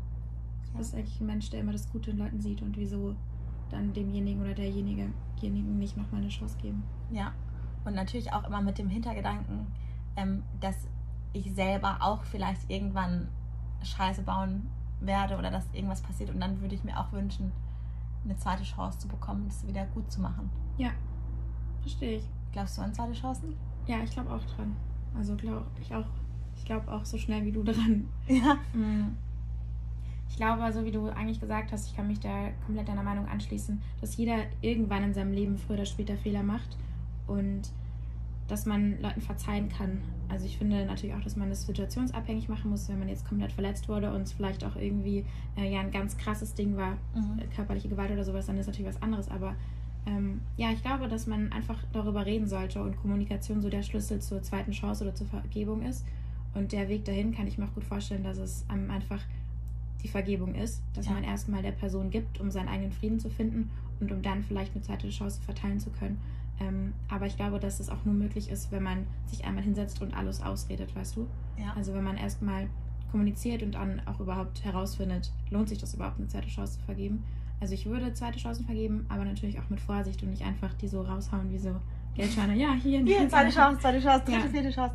Du 0.72 0.78
bist 0.78 0.94
eigentlich 0.94 1.20
ein 1.20 1.26
Mensch, 1.26 1.50
der 1.50 1.60
immer 1.60 1.72
das 1.72 1.90
Gute 1.90 2.10
in 2.10 2.18
Leuten 2.18 2.40
sieht 2.40 2.62
und 2.62 2.76
wieso 2.76 3.14
dann 3.70 3.92
demjenigen 3.92 4.40
oder 4.40 4.54
derjenige 4.54 5.08
demjenigen 5.42 5.78
nicht 5.78 5.96
nochmal 5.96 6.20
eine 6.20 6.30
Chance 6.30 6.56
geben. 6.58 6.82
Ja, 7.10 7.32
und 7.84 7.94
natürlich 7.94 8.32
auch 8.32 8.44
immer 8.46 8.60
mit 8.60 8.78
dem 8.78 8.88
Hintergedanken, 8.88 9.66
ähm, 10.16 10.42
dass 10.60 10.76
ich 11.32 11.52
selber 11.54 11.98
auch 12.00 12.24
vielleicht 12.24 12.70
irgendwann 12.70 13.28
Scheiße 13.82 14.22
bauen 14.22 14.68
werde 15.00 15.36
oder 15.36 15.50
dass 15.50 15.66
irgendwas 15.72 16.00
passiert 16.00 16.30
und 16.30 16.40
dann 16.40 16.60
würde 16.60 16.74
ich 16.74 16.84
mir 16.84 16.98
auch 16.98 17.12
wünschen, 17.12 17.52
eine 18.24 18.36
zweite 18.36 18.64
Chance 18.64 18.98
zu 18.98 19.08
bekommen, 19.08 19.44
das 19.46 19.66
wieder 19.66 19.86
gut 19.86 20.10
zu 20.10 20.20
machen. 20.20 20.50
Verstehe 21.80 22.18
ich. 22.18 22.28
Glaubst 22.52 22.76
du 22.76 22.82
an 22.82 22.92
zweite 22.92 23.12
Chancen? 23.12 23.54
Ja, 23.86 24.02
ich 24.02 24.10
glaube 24.10 24.32
auch 24.32 24.44
dran. 24.56 24.74
Also 25.16 25.36
glaube 25.36 25.66
ich 25.80 25.94
auch. 25.94 26.06
Ich 26.56 26.64
glaube 26.64 26.90
auch 26.90 27.04
so 27.04 27.16
schnell 27.16 27.44
wie 27.44 27.52
du 27.52 27.62
dran. 27.62 28.08
Ja. 28.28 28.56
Mm. 28.74 29.16
Ich 30.30 30.36
glaube, 30.36 30.70
so 30.72 30.84
wie 30.84 30.90
du 30.90 31.08
eigentlich 31.08 31.40
gesagt 31.40 31.72
hast, 31.72 31.86
ich 31.88 31.96
kann 31.96 32.06
mich 32.06 32.20
da 32.20 32.50
komplett 32.64 32.88
deiner 32.88 33.02
Meinung 33.02 33.26
anschließen, 33.26 33.80
dass 34.00 34.16
jeder 34.16 34.36
irgendwann 34.60 35.02
in 35.02 35.14
seinem 35.14 35.32
Leben 35.32 35.58
früher 35.58 35.76
oder 35.76 35.86
später 35.86 36.16
Fehler 36.16 36.42
macht 36.42 36.76
und 37.26 37.62
dass 38.46 38.64
man 38.64 39.00
Leuten 39.02 39.20
verzeihen 39.20 39.68
kann. 39.68 40.00
Also 40.28 40.46
ich 40.46 40.56
finde 40.58 40.86
natürlich 40.86 41.14
auch, 41.14 41.20
dass 41.20 41.36
man 41.36 41.50
das 41.50 41.66
situationsabhängig 41.66 42.48
machen 42.48 42.70
muss, 42.70 42.88
wenn 42.88 42.98
man 42.98 43.08
jetzt 43.08 43.26
komplett 43.26 43.52
verletzt 43.52 43.88
wurde 43.88 44.12
und 44.14 44.22
es 44.22 44.32
vielleicht 44.32 44.64
auch 44.64 44.76
irgendwie 44.76 45.24
äh, 45.56 45.70
ja 45.72 45.80
ein 45.80 45.90
ganz 45.90 46.16
krasses 46.16 46.54
Ding 46.54 46.76
war, 46.76 46.92
Mhm. 47.14 47.40
äh, 47.40 47.46
körperliche 47.54 47.88
Gewalt 47.88 48.10
oder 48.10 48.24
sowas, 48.24 48.46
dann 48.46 48.56
ist 48.58 48.66
natürlich 48.66 48.88
was 48.94 49.02
anderes. 49.02 49.28
Aber 49.30 49.54
ähm, 50.06 50.40
ja, 50.56 50.70
ich 50.70 50.82
glaube, 50.82 51.08
dass 51.08 51.26
man 51.26 51.52
einfach 51.52 51.78
darüber 51.92 52.24
reden 52.24 52.46
sollte 52.46 52.82
und 52.82 52.96
Kommunikation 52.96 53.60
so 53.60 53.68
der 53.68 53.82
Schlüssel 53.82 54.20
zur 54.20 54.42
zweiten 54.42 54.70
Chance 54.72 55.04
oder 55.04 55.14
zur 55.14 55.26
Vergebung 55.26 55.82
ist. 55.82 56.06
Und 56.54 56.72
der 56.72 56.88
Weg 56.88 57.04
dahin 57.04 57.34
kann 57.34 57.46
ich 57.46 57.58
mir 57.58 57.66
auch 57.66 57.74
gut 57.74 57.84
vorstellen, 57.84 58.24
dass 58.24 58.38
es 58.38 58.64
einfach 58.68 59.20
die 60.02 60.08
Vergebung 60.08 60.54
ist, 60.54 60.82
dass 60.94 61.06
Ja. 61.06 61.12
man 61.12 61.24
erstmal 61.24 61.62
der 61.62 61.72
Person 61.72 62.10
gibt, 62.10 62.40
um 62.40 62.50
seinen 62.50 62.68
eigenen 62.68 62.92
Frieden 62.92 63.18
zu 63.18 63.30
finden 63.30 63.70
und 64.00 64.12
um 64.12 64.22
dann 64.22 64.42
vielleicht 64.44 64.74
eine 64.74 64.82
zweite 64.82 65.08
Chance 65.08 65.40
verteilen 65.42 65.80
zu 65.80 65.90
können. 65.90 66.18
Ähm, 66.60 66.92
aber 67.08 67.26
ich 67.26 67.36
glaube, 67.36 67.58
dass 67.60 67.78
es 67.80 67.88
auch 67.88 68.04
nur 68.04 68.14
möglich 68.14 68.50
ist, 68.50 68.70
wenn 68.72 68.82
man 68.82 69.06
sich 69.26 69.44
einmal 69.44 69.62
hinsetzt 69.62 70.00
und 70.02 70.16
alles 70.16 70.42
ausredet, 70.42 70.94
weißt 70.94 71.16
du? 71.16 71.26
Ja. 71.56 71.72
Also 71.76 71.94
wenn 71.94 72.02
man 72.04 72.16
erstmal 72.16 72.68
kommuniziert 73.10 73.62
und 73.62 73.72
dann 73.74 74.00
auch 74.06 74.20
überhaupt 74.20 74.64
herausfindet, 74.64 75.32
lohnt 75.50 75.68
sich 75.68 75.78
das 75.78 75.94
überhaupt, 75.94 76.18
eine 76.18 76.28
zweite 76.28 76.48
Chance 76.48 76.78
zu 76.78 76.84
vergeben. 76.84 77.24
Also 77.60 77.74
ich 77.74 77.86
würde 77.86 78.12
zweite 78.12 78.38
Chancen 78.38 78.64
vergeben, 78.66 79.06
aber 79.08 79.24
natürlich 79.24 79.58
auch 79.58 79.68
mit 79.68 79.80
Vorsicht 79.80 80.22
und 80.22 80.30
nicht 80.30 80.44
einfach 80.44 80.74
die 80.74 80.88
so 80.88 81.02
raushauen 81.02 81.50
wie 81.50 81.58
so 81.58 81.74
Geldscheine. 82.14 82.54
Ja, 82.56 82.74
hier, 82.74 83.04
Hier, 83.04 83.28
zweite 83.28 83.50
Chance, 83.50 83.80
zweite 83.80 84.00
Chance, 84.00 84.24
dritte, 84.26 84.38
Ja. 84.46 84.48
vierte 84.48 84.70
Chance. 84.70 84.94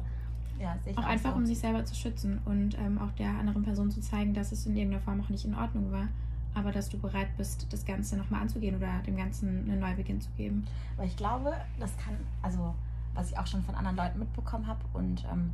Ja, 0.60 0.78
ich 0.86 0.98
Auch 0.98 1.04
einfach, 1.04 1.32
so. 1.32 1.38
um 1.38 1.46
sich 1.46 1.60
selber 1.60 1.84
zu 1.84 1.96
schützen 1.96 2.40
und 2.46 2.78
ähm, 2.78 2.98
auch 3.00 3.12
der 3.14 3.30
anderen 3.30 3.64
Person 3.64 3.92
zu 3.92 4.02
zeigen, 4.02 4.34
dass 4.34 4.52
es 4.52 4.66
in 4.66 4.76
irgendeiner 4.76 5.04
Form 5.04 5.20
auch 5.22 5.30
nicht 5.30 5.46
in 5.46 5.56
Ordnung 5.56 5.92
war, 5.92 6.08
aber 6.54 6.72
dass 6.72 6.90
du 6.90 6.98
bereit 6.98 7.36
bist, 7.38 7.72
das 7.74 7.86
Ganze 7.86 8.16
nochmal 8.16 8.42
anzugehen 8.42 8.76
oder 8.76 9.02
dem 9.06 9.18
Ganzen 9.18 9.70
einen 9.70 9.80
Neubeginn 9.80 10.22
zu 10.22 10.30
geben. 10.38 10.66
Aber 10.96 11.06
ich 11.06 11.18
glaube, 11.18 11.54
das 11.80 11.96
kann, 11.98 12.16
also 12.42 12.74
was 13.14 13.32
ich 13.32 13.38
auch 13.38 13.48
schon 13.48 13.62
von 13.64 13.76
anderen 13.76 13.98
Leuten 13.98 14.20
mitbekommen 14.20 14.68
habe 14.68 14.82
und 14.94 15.26
ähm, 15.32 15.52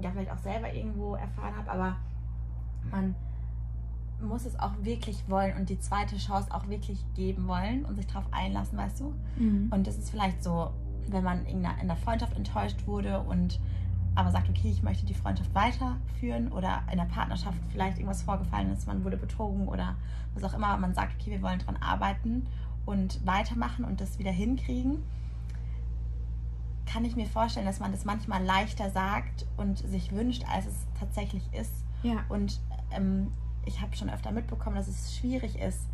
ja, 0.00 0.10
vielleicht 0.10 0.30
auch 0.30 0.38
selber 0.38 0.72
irgendwo 0.72 1.14
erfahren 1.14 1.56
habe, 1.56 1.70
aber 1.70 1.96
man 2.90 3.14
muss 4.20 4.44
es 4.44 4.58
auch 4.58 4.72
wirklich 4.82 5.28
wollen 5.28 5.56
und 5.56 5.68
die 5.68 5.78
zweite 5.78 6.16
Chance 6.16 6.52
auch 6.52 6.68
wirklich 6.68 7.04
geben 7.14 7.46
wollen 7.48 7.84
und 7.84 7.96
sich 7.96 8.06
darauf 8.06 8.24
einlassen, 8.32 8.78
weißt 8.78 9.00
du? 9.00 9.14
Und 9.70 9.86
das 9.86 9.98
ist 9.98 10.10
vielleicht 10.10 10.42
so, 10.42 10.70
wenn 11.08 11.24
man 11.24 11.44
in 11.46 11.62
der 11.62 11.96
Freundschaft 11.96 12.36
enttäuscht 12.36 12.86
wurde 12.86 13.20
und 13.20 13.58
aber 14.14 14.30
sagt, 14.30 14.48
okay, 14.48 14.70
ich 14.70 14.82
möchte 14.82 15.06
die 15.06 15.14
Freundschaft 15.14 15.54
weiterführen 15.54 16.52
oder 16.52 16.82
in 16.90 16.98
der 16.98 17.06
Partnerschaft 17.06 17.58
vielleicht 17.70 17.98
irgendwas 17.98 18.22
vorgefallen 18.22 18.70
ist, 18.70 18.86
man 18.86 19.04
wurde 19.04 19.16
betrogen 19.16 19.68
oder 19.68 19.96
was 20.34 20.44
auch 20.44 20.54
immer, 20.54 20.76
man 20.76 20.94
sagt, 20.94 21.14
okay, 21.18 21.30
wir 21.30 21.42
wollen 21.42 21.58
dran 21.58 21.76
arbeiten 21.76 22.46
und 22.84 23.24
weitermachen 23.26 23.84
und 23.84 24.00
das 24.00 24.18
wieder 24.18 24.30
hinkriegen, 24.30 25.02
kann 26.84 27.04
ich 27.04 27.16
mir 27.16 27.26
vorstellen, 27.26 27.66
dass 27.66 27.80
man 27.80 27.92
das 27.92 28.04
manchmal 28.04 28.44
leichter 28.44 28.90
sagt 28.90 29.46
und 29.56 29.78
sich 29.78 30.12
wünscht, 30.12 30.44
als 30.52 30.66
es 30.66 30.86
tatsächlich 30.98 31.42
ist. 31.52 31.72
ja, 32.02 32.16
Und 32.28 32.60
ähm, 32.90 33.32
ich 33.64 33.80
habe 33.80 33.96
schon 33.96 34.10
öfter 34.10 34.32
mitbekommen, 34.32 34.76
dass 34.76 34.88
es 34.88 35.16
schwierig 35.16 35.58
ist, 35.58 35.86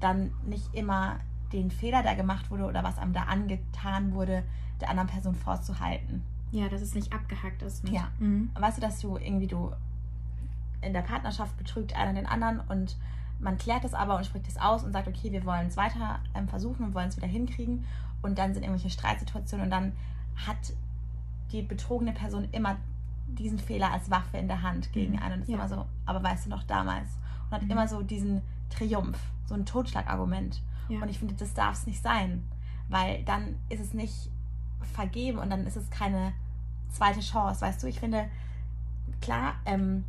dann 0.00 0.32
nicht 0.46 0.74
immer 0.74 1.18
den 1.52 1.70
Fehler, 1.70 2.02
der 2.02 2.14
gemacht 2.14 2.50
wurde 2.50 2.64
oder 2.64 2.84
was 2.84 2.98
einem 2.98 3.12
da 3.12 3.22
angetan 3.22 4.14
wurde, 4.14 4.44
der 4.80 4.90
anderen 4.90 5.08
Person 5.08 5.34
vorzuhalten. 5.34 6.22
Ja, 6.50 6.68
dass 6.68 6.80
es 6.82 6.94
nicht 6.94 7.12
abgehackt 7.12 7.62
ist. 7.62 7.84
Mit. 7.84 7.92
Ja. 7.92 8.08
Mhm. 8.18 8.50
Weißt 8.58 8.78
du, 8.78 8.80
dass 8.80 9.00
du 9.00 9.16
irgendwie 9.16 9.46
du 9.46 9.72
in 10.80 10.92
der 10.92 11.02
Partnerschaft 11.02 11.56
betrügt 11.56 11.94
einer 11.96 12.12
den 12.14 12.26
anderen 12.26 12.60
und 12.68 12.96
man 13.40 13.56
klärt 13.58 13.84
es 13.84 13.94
aber 13.94 14.16
und 14.16 14.24
spricht 14.26 14.48
es 14.48 14.56
aus 14.56 14.82
und 14.84 14.92
sagt, 14.92 15.08
okay, 15.08 15.30
wir 15.32 15.44
wollen 15.44 15.66
es 15.68 15.76
weiter 15.76 16.20
ähm, 16.34 16.48
versuchen 16.48 16.84
und 16.84 16.94
wollen 16.94 17.08
es 17.08 17.16
wieder 17.16 17.26
hinkriegen 17.26 17.84
und 18.22 18.38
dann 18.38 18.52
sind 18.54 18.62
irgendwelche 18.62 18.90
Streitsituationen 18.90 19.64
und 19.66 19.70
dann 19.70 19.92
hat 20.46 20.72
die 21.52 21.62
betrogene 21.62 22.12
Person 22.12 22.48
immer 22.52 22.76
diesen 23.26 23.58
Fehler 23.58 23.92
als 23.92 24.10
Waffe 24.10 24.38
in 24.38 24.48
der 24.48 24.62
Hand 24.62 24.92
gegen 24.92 25.14
Mhm. 25.14 25.18
einen 25.22 25.34
und 25.34 25.40
ist 25.42 25.48
Ja. 25.48 25.56
immer 25.56 25.68
so, 25.68 25.86
aber 26.06 26.22
weißt 26.22 26.46
du 26.46 26.50
noch 26.50 26.62
damals 26.64 27.08
und 27.46 27.56
hat 27.56 27.62
Mhm. 27.62 27.70
immer 27.70 27.88
so 27.88 28.02
diesen 28.02 28.42
Triumph, 28.70 29.18
so 29.46 29.54
ein 29.54 29.66
Totschlagargument 29.66 30.62
Ja. 30.88 31.00
und 31.02 31.08
ich 31.08 31.18
finde, 31.18 31.34
das 31.34 31.54
darf 31.54 31.74
es 31.74 31.86
nicht 31.86 32.02
sein, 32.02 32.42
weil 32.88 33.22
dann 33.24 33.56
ist 33.68 33.80
es 33.80 33.94
nicht 33.94 34.30
vergeben 34.94 35.38
und 35.38 35.50
dann 35.50 35.66
ist 35.66 35.76
es 35.76 35.90
keine 35.90 36.32
zweite 36.90 37.20
Chance, 37.20 37.60
weißt 37.60 37.82
du? 37.82 37.86
Ich 37.86 38.00
finde, 38.00 38.28
klar, 39.20 39.54
ähm, 39.66 40.04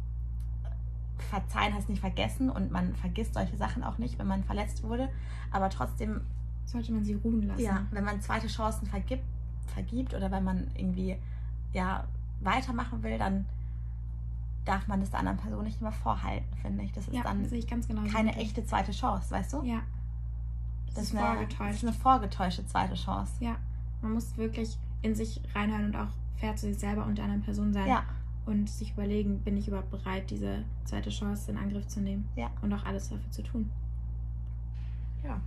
verzeihen 1.29 1.73
heißt 1.73 1.89
nicht 1.89 1.99
vergessen 1.99 2.49
und 2.49 2.71
man 2.71 2.95
vergisst 2.95 3.33
solche 3.33 3.57
Sachen 3.57 3.83
auch 3.83 3.97
nicht, 3.97 4.17
wenn 4.19 4.27
man 4.27 4.43
verletzt 4.43 4.83
wurde, 4.83 5.09
aber 5.51 5.69
trotzdem, 5.69 6.21
Sollte 6.65 6.91
man 6.91 7.03
sie 7.03 7.15
ruhen 7.15 7.47
lassen. 7.47 7.61
ja, 7.61 7.85
wenn 7.91 8.03
man 8.03 8.21
zweite 8.21 8.47
Chancen 8.47 8.87
vergibt, 8.87 9.23
vergibt 9.67 10.13
oder 10.13 10.31
wenn 10.31 10.43
man 10.43 10.71
irgendwie, 10.75 11.17
ja, 11.73 12.05
weitermachen 12.41 13.03
will, 13.03 13.17
dann 13.17 13.45
darf 14.65 14.87
man 14.87 14.99
das 14.99 15.09
der 15.09 15.19
anderen 15.19 15.39
Person 15.39 15.63
nicht 15.63 15.81
immer 15.81 15.91
vorhalten, 15.91 16.55
finde 16.61 16.83
ich. 16.83 16.91
Das 16.93 17.07
ist 17.07 17.13
ja 17.13 17.23
dann 17.23 17.47
ganz 17.67 17.87
genau. 17.87 18.03
keine 18.11 18.35
echte 18.35 18.63
zweite 18.65 18.91
Chance, 18.91 19.31
weißt 19.31 19.53
du? 19.53 19.63
Ja. 19.63 19.81
Das 20.93 21.03
ist, 21.05 21.13
ist 21.13 21.19
eine, 21.19 21.47
das 21.47 21.75
ist 21.75 21.83
eine 21.83 21.93
vorgetäuschte 21.93 22.65
zweite 22.65 22.95
Chance. 22.95 23.33
Ja, 23.39 23.55
man 24.01 24.13
muss 24.13 24.37
wirklich 24.37 24.77
in 25.01 25.15
sich 25.15 25.41
reinhören 25.55 25.85
und 25.85 25.95
auch 25.95 26.09
fair 26.37 26.55
zu 26.55 26.67
sich 26.67 26.77
selber 26.79 27.05
und 27.05 27.17
der 27.17 27.25
anderen 27.25 27.43
Person 27.43 27.73
sein. 27.73 27.87
Ja, 27.87 28.03
Und 28.45 28.69
sich 28.69 28.91
überlegen, 28.93 29.39
bin 29.43 29.57
ich 29.57 29.67
überhaupt 29.67 29.91
bereit, 29.91 30.29
diese 30.29 30.63
zweite 30.85 31.09
Chance 31.09 31.51
in 31.51 31.57
Angriff 31.57 31.87
zu 31.87 31.99
nehmen. 32.01 32.27
Ja. 32.35 32.49
Und 32.61 32.73
auch 32.73 32.85
alles 32.85 33.09
dafür 33.09 33.29
zu 33.31 33.43
tun. 33.43 33.69
ja. 35.23 35.39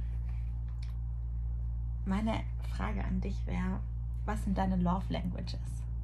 Meine 2.05 2.41
Frage 2.77 3.05
an 3.05 3.21
dich 3.21 3.37
wäre, 3.47 3.79
was 4.25 4.43
sind 4.45 4.59
deine 4.59 4.77
Love 4.77 5.05
Languages? 5.09 5.61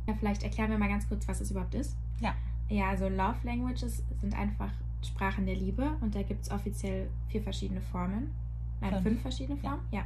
Ja, 0.06 0.14
vielleicht 0.14 0.42
erklären 0.42 0.70
wir 0.70 0.78
mal 0.78 0.88
ganz 0.88 1.08
kurz, 1.08 1.26
was 1.28 1.40
es 1.40 1.50
überhaupt 1.50 1.74
ist. 1.74 1.96
Ja. 2.20 2.34
Ja, 2.68 2.88
also 2.90 3.08
Love 3.08 3.38
Languages 3.44 4.02
sind 4.20 4.34
einfach 4.38 4.70
Sprachen 5.02 5.46
der 5.46 5.56
Liebe 5.56 5.90
und 6.00 6.14
da 6.14 6.22
gibt 6.22 6.42
es 6.42 6.50
offiziell 6.50 7.08
vier 7.28 7.42
verschiedene 7.42 7.80
Formen. 7.80 8.30
Nein, 8.80 8.92
Fünf. 8.92 9.02
fünf, 9.04 9.22
verschiedene 9.22 9.58
Formen, 9.58 9.80
ja. 9.90 10.02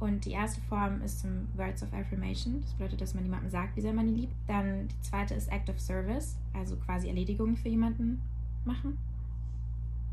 Und 0.00 0.24
die 0.24 0.32
erste 0.32 0.60
Form 0.62 1.00
ist 1.02 1.20
zum 1.20 1.46
Words 1.56 1.82
of 1.82 1.92
Affirmation. 1.94 2.60
Das 2.62 2.72
bedeutet, 2.74 3.00
dass 3.00 3.14
man 3.14 3.24
jemandem 3.24 3.48
sagt, 3.50 3.76
wie 3.76 3.80
sehr 3.80 3.92
man 3.92 4.08
ihn 4.08 4.16
liebt. 4.16 4.34
Dann 4.46 4.88
die 4.88 5.00
zweite 5.02 5.34
ist 5.34 5.50
Act 5.50 5.70
of 5.70 5.80
Service, 5.80 6.36
also 6.52 6.76
quasi 6.76 7.08
Erledigungen 7.08 7.56
für 7.56 7.68
jemanden 7.68 8.20
machen. 8.64 8.98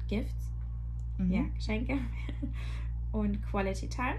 Gifts, 0.08 0.50
Mhm. 1.18 1.32
ja, 1.32 1.42
Geschenke. 1.56 1.98
Und 3.12 3.42
Quality 3.44 3.88
Time. 3.90 4.16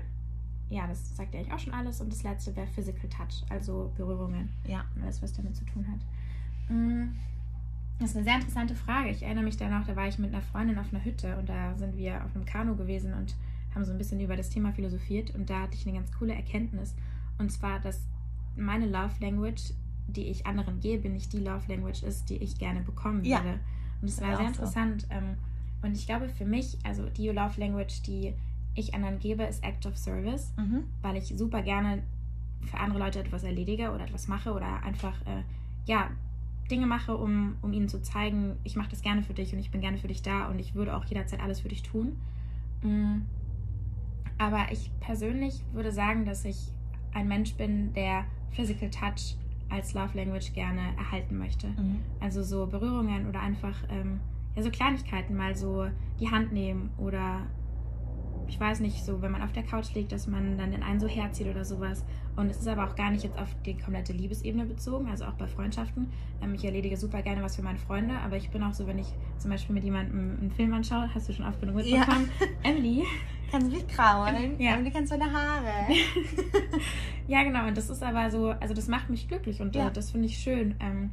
Ja, 0.69 0.87
das 0.87 1.16
sagt 1.16 1.33
ja 1.35 1.40
eigentlich 1.40 1.52
auch 1.52 1.59
schon 1.59 1.75
alles. 1.75 2.00
Und 2.00 2.12
das 2.12 2.23
letzte 2.23 2.54
wäre 2.57 2.66
Physical 2.66 3.09
Touch, 3.09 3.42
also 3.49 3.90
Berührungen. 3.97 4.49
Ja. 4.66 4.85
Und 4.95 5.02
alles, 5.02 5.23
was 5.23 5.33
damit 5.33 5.54
zu 5.57 5.64
tun 5.66 5.87
hat. 5.90 6.00
Mm, 6.75 7.14
Das 7.99 8.11
ist 8.11 8.16
eine 8.16 8.25
sehr 8.25 8.35
interessante 8.37 8.75
Frage. 8.75 9.11
Ich 9.11 9.23
erinnere 9.23 9.45
mich 9.45 9.57
danach, 9.57 9.87
da 9.87 9.95
war 9.97 10.09
ich 10.09 10.19
mit 10.19 10.33
einer 10.33 10.42
Freundin 10.42 10.78
auf 10.78 10.92
einer 10.92 11.04
Hütte 11.04 11.37
und 11.38 11.49
da 11.49 11.76
sind 11.76 11.97
wir 11.97 12.25
auf 12.25 12.35
einem 12.35 12.45
Kanu 12.45 12.75
gewesen 12.75 13.14
und 13.14 13.35
haben 13.75 13.85
so 13.85 13.93
ein 13.93 13.99
bisschen 13.99 14.21
über 14.21 14.37
das 14.37 14.50
Thema 14.50 14.73
philosophiert 14.73 15.35
und 15.35 15.49
da 15.50 15.62
hatte 15.62 15.75
ich 15.75 15.87
eine 15.87 15.97
ganz 15.97 16.12
coole 16.12 16.35
Erkenntnis. 16.35 16.95
Und 17.38 17.50
zwar, 17.50 17.81
dass 17.81 18.07
meine 18.57 18.87
Love 18.87 19.14
Language, 19.21 19.73
die 20.09 20.26
ich 20.29 20.47
anderen 20.47 20.81
gebe, 20.81 21.09
nicht 21.09 21.33
die 21.33 21.38
Love 21.41 21.67
Language 21.69 22.02
ist, 22.02 22.29
die 22.31 22.37
ich 22.37 22.59
gerne 22.59 22.81
bekommen 22.83 23.25
Ja. 23.25 23.43
würde. 23.43 23.59
Und 24.00 24.09
es 24.09 24.17
Das 24.17 24.25
war 24.25 24.33
ist 24.33 24.38
sehr 24.38 24.47
auch 24.47 24.55
so. 24.55 24.61
interessant. 24.62 25.07
ähm, 25.11 25.37
Und 25.83 25.97
ich 25.97 26.07
glaube, 26.07 26.29
für 26.29 26.45
mich, 26.45 26.79
also 26.85 27.09
die 27.09 27.29
Love 27.29 27.59
Language, 27.61 28.02
die 28.02 28.35
ich 28.75 28.95
anderen 28.95 29.19
gebe, 29.19 29.43
ist 29.45 29.62
Act 29.64 29.85
of 29.87 29.97
Service 29.97 30.52
Mhm. 30.57 30.85
weil 31.02 31.17
ich 31.17 31.26
super 31.37 31.61
gerne 31.62 32.02
für 32.62 32.79
andere 32.79 33.00
Leute 33.00 33.19
etwas 33.21 33.43
erledige 33.43 33.91
oder 33.91 34.05
etwas 34.05 34.29
mache 34.29 34.52
oder 34.52 34.83
einfach 34.85 35.21
äh, 35.26 35.43
ja 35.87 36.11
Dinge 36.71 36.87
mache, 36.87 37.17
um, 37.17 37.57
um 37.61 37.73
ihnen 37.73 37.88
zu 37.88 38.00
zeigen, 38.00 38.57
ich 38.64 38.76
mache 38.76 38.88
das 38.91 39.02
gerne 39.02 39.23
für 39.25 39.35
dich 39.35 39.52
und 39.52 39.59
ich 39.59 39.71
bin 39.73 39.81
gerne 39.81 39.99
für 39.99 40.07
dich 40.09 40.23
da 40.23 40.47
und 40.49 40.59
ich 40.61 40.75
würde 40.75 40.97
auch 40.97 41.05
jederzeit 41.05 41.41
alles 41.41 41.61
für 41.61 41.69
dich 41.69 41.83
tun. 41.83 42.17
Mm. 42.83 43.23
Aber 44.42 44.72
ich 44.72 44.90
persönlich 44.99 45.62
würde 45.72 45.92
sagen, 45.92 46.25
dass 46.25 46.44
ich 46.44 46.72
ein 47.14 47.28
Mensch 47.28 47.54
bin, 47.54 47.92
der 47.92 48.25
Physical 48.50 48.90
Touch 48.90 49.37
als 49.70 49.94
Love 49.94 50.18
Language 50.18 50.52
gerne 50.52 50.80
erhalten 50.99 51.38
möchte. 51.38 51.68
Mhm. 51.68 52.00
Also 52.18 52.42
so 52.42 52.66
Berührungen 52.66 53.28
oder 53.28 53.38
einfach 53.38 53.76
ähm, 53.88 54.18
ja 54.56 54.62
so 54.64 54.70
Kleinigkeiten, 54.70 55.37
mal 55.37 55.54
so 55.54 55.87
die 56.18 56.28
Hand 56.28 56.52
nehmen 56.52 56.90
oder 56.99 57.46
ich 58.52 58.61
weiß 58.61 58.80
nicht, 58.80 59.02
so 59.02 59.23
wenn 59.23 59.32
man 59.32 59.40
auf 59.40 59.52
der 59.52 59.62
Couch 59.62 59.94
liegt, 59.94 60.12
dass 60.12 60.26
man 60.26 60.59
dann 60.59 60.73
den 60.73 60.82
einen 60.82 61.00
so 61.00 61.09
herzieht 61.09 61.47
oder 61.49 61.64
sowas. 61.64 62.04
Und 62.37 62.50
es 62.50 62.59
ist 62.59 62.68
aber 62.68 62.85
auch 62.87 62.94
gar 62.97 63.11
nicht 63.11 63.25
jetzt 63.25 63.38
auf 63.38 63.49
die 63.64 63.78
komplette 63.78 64.12
Liebesebene 64.12 64.66
bezogen, 64.66 65.09
also 65.09 65.25
auch 65.25 65.32
bei 65.32 65.47
Freundschaften. 65.47 66.12
Ähm, 66.42 66.52
ich 66.54 66.62
erledige 66.62 66.99
super 66.99 67.23
gerne 67.23 67.42
was 67.42 67.56
für 67.56 67.62
meine 67.62 67.78
Freunde, 67.78 68.12
aber 68.18 68.37
ich 68.37 68.50
bin 68.50 68.62
auch 68.62 68.75
so, 68.75 68.87
wenn 68.87 68.99
ich 68.99 69.06
zum 69.38 69.50
Beispiel 69.50 69.75
mit 69.75 69.85
jemandem 69.85 70.37
einen 70.38 70.50
Film 70.50 70.75
anschaue, 70.75 71.09
hast 71.14 71.30
du 71.30 71.32
schon 71.32 71.47
oft 71.47 71.61
genug 71.61 71.82
Ja. 71.82 71.99
mitbekommen, 72.00 72.28
Emily. 72.62 73.04
Kannst 73.50 73.68
du 73.68 73.73
mich 73.75 73.88
kraulen? 73.88 74.61
Ja. 74.61 74.76
Und 74.76 74.85
du 74.85 74.90
kennst 74.90 75.11
meine 75.12 75.32
Haare. 75.32 75.88
Ja, 77.28 77.42
genau, 77.44 77.66
und 77.68 77.76
das 77.76 77.88
ist 77.88 78.02
aber 78.02 78.30
so, 78.30 78.49
also 78.50 78.75
das 78.75 78.88
macht 78.88 79.09
mich 79.09 79.28
glücklich 79.28 79.61
und 79.62 79.75
Ja. 79.75 79.88
das 79.90 80.11
finde 80.11 80.26
ich 80.26 80.37
schön. 80.38 80.75
Ähm, 80.80 81.11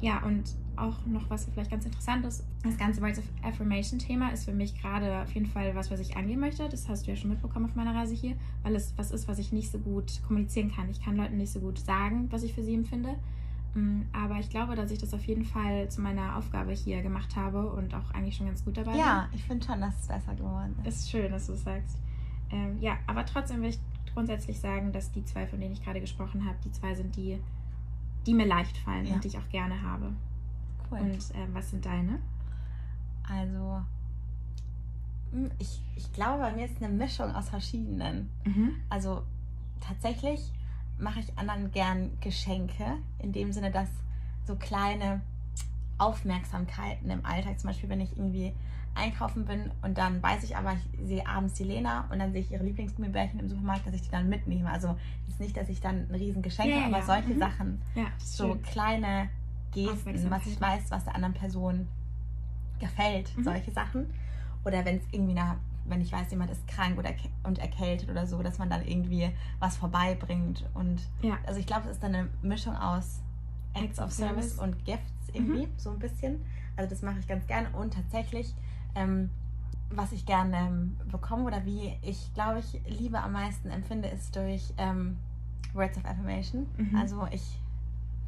ja, 0.00 0.20
und 0.24 0.44
auch 0.78 1.04
noch 1.06 1.28
was 1.30 1.46
vielleicht 1.52 1.70
ganz 1.70 1.84
interessant 1.84 2.24
ist, 2.24 2.44
das 2.62 2.76
ganze 2.76 3.00
Words 3.00 3.18
of 3.18 3.24
Affirmation-Thema 3.42 4.30
ist 4.30 4.44
für 4.44 4.52
mich 4.52 4.80
gerade 4.80 5.22
auf 5.22 5.32
jeden 5.34 5.46
Fall 5.46 5.74
was, 5.74 5.90
was 5.90 6.00
ich 6.00 6.16
angehen 6.16 6.40
möchte. 6.40 6.68
Das 6.68 6.88
hast 6.88 7.06
du 7.06 7.10
ja 7.10 7.16
schon 7.16 7.30
mitbekommen 7.30 7.64
auf 7.66 7.74
meiner 7.74 7.94
Reise 7.94 8.14
hier, 8.14 8.36
weil 8.62 8.74
es 8.76 8.92
was 8.96 9.10
ist, 9.10 9.28
was 9.28 9.38
ich 9.38 9.52
nicht 9.52 9.70
so 9.70 9.78
gut 9.78 10.20
kommunizieren 10.26 10.70
kann. 10.72 10.88
Ich 10.90 11.02
kann 11.02 11.16
Leuten 11.16 11.36
nicht 11.36 11.52
so 11.52 11.60
gut 11.60 11.78
sagen, 11.78 12.26
was 12.30 12.42
ich 12.42 12.54
für 12.54 12.62
sie 12.62 12.74
empfinde. 12.74 13.14
Mm, 13.74 14.02
Aber 14.12 14.38
ich 14.38 14.48
glaube, 14.50 14.74
dass 14.74 14.90
ich 14.90 14.98
das 14.98 15.12
auf 15.14 15.24
jeden 15.24 15.44
Fall 15.44 15.88
zu 15.90 16.00
meiner 16.00 16.36
Aufgabe 16.36 16.72
hier 16.72 17.02
gemacht 17.02 17.36
habe 17.36 17.70
und 17.72 17.94
auch 17.94 18.10
eigentlich 18.12 18.36
schon 18.36 18.46
ganz 18.46 18.64
gut 18.64 18.76
dabei 18.76 18.92
bin. 18.92 19.00
Ja, 19.00 19.28
ich 19.34 19.42
finde 19.44 19.66
schon, 19.66 19.80
dass 19.80 20.00
es 20.00 20.08
besser 20.08 20.34
geworden 20.34 20.74
ist. 20.84 21.00
Ist 21.02 21.10
schön, 21.10 21.30
dass 21.30 21.46
du 21.46 21.52
es 21.52 21.62
sagst. 21.64 21.98
Ähm, 22.50 22.78
ja, 22.80 22.96
aber 23.06 23.26
trotzdem 23.26 23.60
will 23.62 23.70
ich 23.70 23.80
grundsätzlich 24.14 24.58
sagen, 24.60 24.92
dass 24.92 25.12
die 25.12 25.24
zwei, 25.24 25.46
von 25.46 25.60
denen 25.60 25.72
ich 25.74 25.84
gerade 25.84 26.00
gesprochen 26.00 26.44
habe, 26.46 26.56
die 26.64 26.70
zwei 26.72 26.94
sind 26.94 27.14
die, 27.16 27.38
die 28.26 28.34
mir 28.34 28.46
leicht 28.46 28.78
fallen 28.78 29.04
Ja. 29.06 29.14
und 29.14 29.24
die 29.24 29.28
ich 29.28 29.36
auch 29.38 29.48
gerne 29.50 29.82
habe. 29.82 30.12
Cool. 30.90 30.98
Und 31.00 31.18
ähm, 31.34 31.48
was 31.54 31.70
sind 31.70 31.84
deine? 31.84 32.18
also, 33.28 33.82
hm, 35.32 35.50
ich, 35.58 35.82
ich 35.96 36.12
glaube, 36.12 36.42
bei 36.42 36.52
mir 36.52 36.66
ist 36.66 36.80
eine 36.82 36.92
Mischung 36.92 37.34
aus 37.34 37.48
verschiedenen. 37.48 38.30
Mhm. 38.44 38.70
Also, 38.88 39.22
tatsächlich 39.80 40.52
mache 40.98 41.20
ich 41.20 41.36
anderen 41.36 41.72
gern 41.72 42.10
Geschenke, 42.20 42.84
in 43.18 43.32
dem 43.32 43.52
Sinne, 43.52 43.70
dass 43.72 43.88
so 44.46 44.54
kleine 44.54 45.20
Aufmerksamkeiten 45.98 47.10
im 47.10 47.24
Alltag, 47.24 47.58
zum 47.58 47.68
Beispiel 47.70 47.88
wenn 47.88 48.00
ich 48.00 48.16
irgendwie 48.16 48.52
einkaufen 48.94 49.44
bin 49.44 49.70
und 49.82 49.98
dann 49.98 50.22
weiß 50.22 50.42
ich 50.44 50.56
aber, 50.56 50.72
ich 50.74 51.06
sehe 51.06 51.26
abends 51.26 51.54
die 51.54 51.64
Lena 51.64 52.06
und 52.10 52.18
dann 52.18 52.32
sehe 52.32 52.40
ich 52.42 52.50
ihre 52.50 52.64
Lieblingsgummibärchen 52.64 53.40
im 53.40 53.48
Supermarkt, 53.48 53.86
dass 53.86 53.94
ich 53.94 54.02
die 54.02 54.10
dann 54.10 54.28
mitnehme. 54.28 54.70
Also 54.70 54.96
es 55.26 55.34
ist 55.34 55.40
nicht, 55.40 55.56
dass 55.56 55.68
ich 55.68 55.80
dann 55.80 56.06
ein 56.08 56.14
riesen 56.14 56.40
Geschenk 56.42 56.70
Ja, 56.70 56.76
habe, 56.76 56.86
aber 56.86 56.98
ja. 56.98 57.04
solche 57.04 57.34
Mhm. 57.34 57.38
Sachen, 57.38 57.82
Ja, 57.94 58.06
so 58.18 58.52
schön. 58.52 58.62
kleine 58.62 59.28
Gesten, 59.84 60.30
was 60.30 60.46
ich 60.46 60.60
weiß, 60.60 60.90
was 60.90 61.04
der 61.04 61.14
anderen 61.14 61.34
Person 61.34 61.88
gefällt, 62.78 63.36
Mhm. 63.36 63.44
solche 63.44 63.70
Sachen. 63.70 64.06
Oder 64.64 64.84
wenn 64.84 64.96
es 64.96 65.04
irgendwie 65.12 65.38
eine, 65.38 65.56
wenn 65.86 66.00
ich 66.00 66.10
weiß, 66.12 66.30
jemand 66.30 66.50
ist 66.50 66.66
krank 66.66 66.98
oder 66.98 67.10
und 67.44 67.58
erkältet 67.58 68.10
oder 68.10 68.26
so, 68.26 68.42
dass 68.42 68.58
man 68.58 68.68
dann 68.68 68.84
irgendwie 68.86 69.30
was 69.60 69.76
vorbeibringt. 69.76 70.64
Und 70.74 71.00
Ja. 71.22 71.38
also 71.46 71.60
ich 71.60 71.66
glaube, 71.66 71.86
es 71.86 71.92
ist 71.92 72.02
dann 72.02 72.14
eine 72.14 72.28
Mischung 72.42 72.76
aus 72.76 73.20
Acts 73.74 73.98
of 74.00 74.10
Service 74.12 74.54
Service. 74.56 74.58
und 74.58 74.84
Gifts 74.84 75.12
irgendwie, 75.32 75.68
so 75.76 75.90
ein 75.90 75.98
bisschen. 75.98 76.44
Also 76.76 76.90
das 76.90 77.02
mache 77.02 77.18
ich 77.20 77.26
ganz 77.28 77.46
gerne. 77.46 77.68
Und 77.70 77.94
tatsächlich, 77.94 78.54
ähm, 78.94 79.30
was 79.90 80.12
ich 80.12 80.26
gerne 80.26 80.56
ähm, 80.56 80.96
bekomme 81.10 81.44
oder 81.44 81.64
wie 81.64 81.92
ich, 82.02 82.32
glaube 82.34 82.58
ich, 82.60 82.80
Liebe 82.88 83.18
am 83.20 83.32
meisten 83.32 83.70
empfinde, 83.70 84.08
ist 84.08 84.34
durch 84.34 84.72
ähm, 84.78 85.16
Words 85.74 85.98
of 85.98 86.04
Affirmation. 86.04 86.66
Mhm. 86.76 86.96
Also 86.96 87.26
ich, 87.30 87.58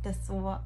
das 0.02 0.26
so 0.26 0.56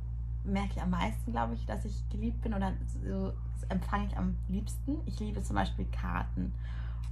merke 0.45 0.71
ich 0.77 0.83
am 0.83 0.91
meisten, 0.91 1.31
glaube 1.33 1.55
ich, 1.55 1.65
dass 1.67 1.85
ich 1.85 2.09
geliebt 2.11 2.41
bin 2.43 2.55
oder 2.55 2.73
so 3.05 3.33
empfange 3.69 4.07
ich 4.07 4.17
am 4.17 4.37
liebsten. 4.49 4.97
Ich 5.07 5.19
liebe 5.21 5.43
zum 5.43 5.57
Beispiel 5.57 5.87
Karten. 5.87 6.53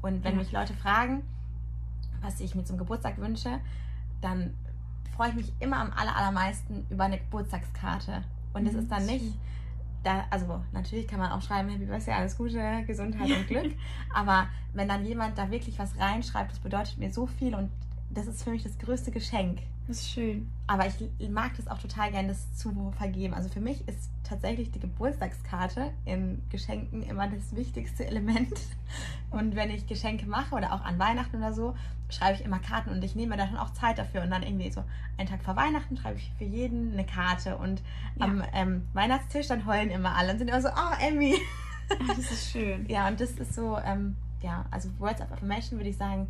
Und 0.03 0.25
wenn 0.25 0.35
Ja. 0.35 0.41
mich 0.41 0.53
Leute 0.53 0.75
fragen, 0.75 1.23
was 2.23 2.41
ich 2.41 2.55
mir 2.55 2.65
zum 2.65 2.79
Geburtstag 2.79 3.19
wünsche, 3.19 3.61
dann 4.21 4.55
freue 5.17 5.31
ich 5.31 5.35
mich 5.35 5.53
immer 5.61 5.79
am 5.79 5.93
aller, 5.93 6.17
allermeisten 6.17 6.87
über 6.91 7.05
eine 7.05 7.19
Geburtstagskarte. 7.19 8.23
Und 8.53 8.67
es 8.67 8.75
Mhm, 8.75 8.81
ist 8.81 8.91
dann 8.91 9.07
nicht, 9.07 9.39
da, 10.03 10.25
also 10.31 10.63
natürlich 10.73 11.07
kann 11.07 11.19
man 11.21 11.31
auch 11.33 11.43
schreiben, 11.43 11.69
Happy 11.69 11.85
Birthday, 11.87 12.15
alles 12.15 12.37
Gute, 12.37 12.85
Gesundheit 12.87 13.33
und 13.33 13.47
Glück. 13.47 13.69
Aber 14.15 14.49
wenn 14.73 14.89
dann 14.89 15.05
jemand 15.05 15.39
da 15.39 15.51
wirklich 15.51 15.79
was 15.79 15.99
reinschreibt, 15.99 16.51
das 16.53 16.59
bedeutet 16.61 16.99
mir 16.99 17.11
so 17.13 17.27
viel 17.27 17.55
und 17.55 17.71
das 18.11 18.27
ist 18.27 18.43
für 18.43 18.51
mich 18.51 18.63
das 18.63 18.77
größte 18.79 19.11
Geschenk. 19.11 19.61
Das 19.87 19.99
ist 19.99 20.11
schön. 20.11 20.49
Aber 20.67 20.87
ich 20.87 21.29
mag 21.31 21.57
das 21.57 21.67
auch 21.69 21.79
total 21.79 22.11
gerne, 22.13 22.29
das 22.29 22.55
zu 22.55 22.93
vergeben. 22.97 23.35
Also 23.35 23.49
für 23.49 23.61
mich 23.61 23.87
ist 23.89 24.11
tatsächlich 24.25 24.71
die 24.71 24.79
Geburtstagskarte 24.81 25.91
in 26.05 26.41
Geschenken 26.51 27.03
immer 27.03 27.29
das 27.29 27.55
wichtigste 27.57 28.07
Element. 28.07 28.53
Und 29.31 29.57
wenn 29.57 29.71
ich 29.71 29.87
Geschenke 29.87 30.27
mache 30.27 30.55
oder 30.55 30.73
auch 30.73 30.83
an 30.83 30.99
Weihnachten 30.99 31.37
oder 31.37 31.53
so, 31.53 31.75
schreibe 32.09 32.39
ich 32.39 32.45
immer 32.45 32.59
Karten 32.59 32.91
und 32.91 33.03
ich 33.05 33.15
nehme 33.15 33.37
dann 33.37 33.57
auch 33.57 33.73
Zeit 33.73 33.99
dafür. 33.99 34.23
Und 34.23 34.31
dann 34.31 34.43
irgendwie 34.43 34.71
so 34.71 34.85
einen 35.19 35.29
Tag 35.29 35.43
vor 35.43 35.57
Weihnachten 35.57 35.97
schreibe 35.97 36.19
ich 36.19 36.33
für 36.39 36.45
jeden 36.45 36.93
eine 36.93 37.05
Karte. 37.07 37.57
Und 37.57 37.83
Ja. 38.17 38.27
am 38.27 38.43
ähm, 38.53 38.87
Weihnachtstisch 38.93 39.49
dann 39.49 39.67
heulen 39.67 39.91
immer 39.91 40.15
alle 40.17 40.33
und 40.33 40.39
sind 40.39 40.49
immer 40.49 40.63
so, 40.63 40.69
oh 40.69 40.95
Emmy. 41.01 41.35
Das 42.07 42.19
ist 42.19 42.53
schön. 42.53 42.87
Ja, 42.89 43.09
und 43.09 43.19
das 43.21 43.33
ist 43.33 43.53
so, 43.53 43.77
ähm, 43.85 44.15
ja, 44.43 44.65
also 44.71 44.89
Words 45.01 45.21
of 45.23 45.33
Affirmation 45.33 45.77
würde 45.81 45.91
ich 45.91 45.97
sagen, 45.97 46.29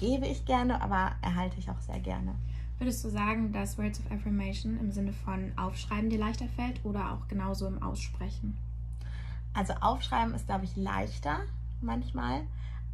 gebe 0.00 0.26
ich 0.26 0.44
gerne, 0.46 0.80
aber 0.82 1.12
erhalte 1.22 1.58
ich 1.58 1.70
auch 1.70 1.80
sehr 1.80 2.00
gerne. 2.00 2.34
Würdest 2.78 3.04
du 3.04 3.10
sagen, 3.10 3.52
dass 3.52 3.76
Words 3.76 4.00
of 4.00 4.10
Affirmation 4.10 4.80
im 4.80 4.90
Sinne 4.90 5.12
von 5.12 5.52
Aufschreiben 5.56 6.08
dir 6.08 6.18
leichter 6.18 6.48
fällt 6.56 6.82
oder 6.84 7.12
auch 7.12 7.28
genauso 7.28 7.66
im 7.66 7.82
Aussprechen? 7.82 8.56
Also 9.52 9.74
aufschreiben 9.74 10.34
ist, 10.34 10.46
glaube 10.46 10.64
ich, 10.64 10.74
leichter 10.76 11.40
manchmal, 11.82 12.40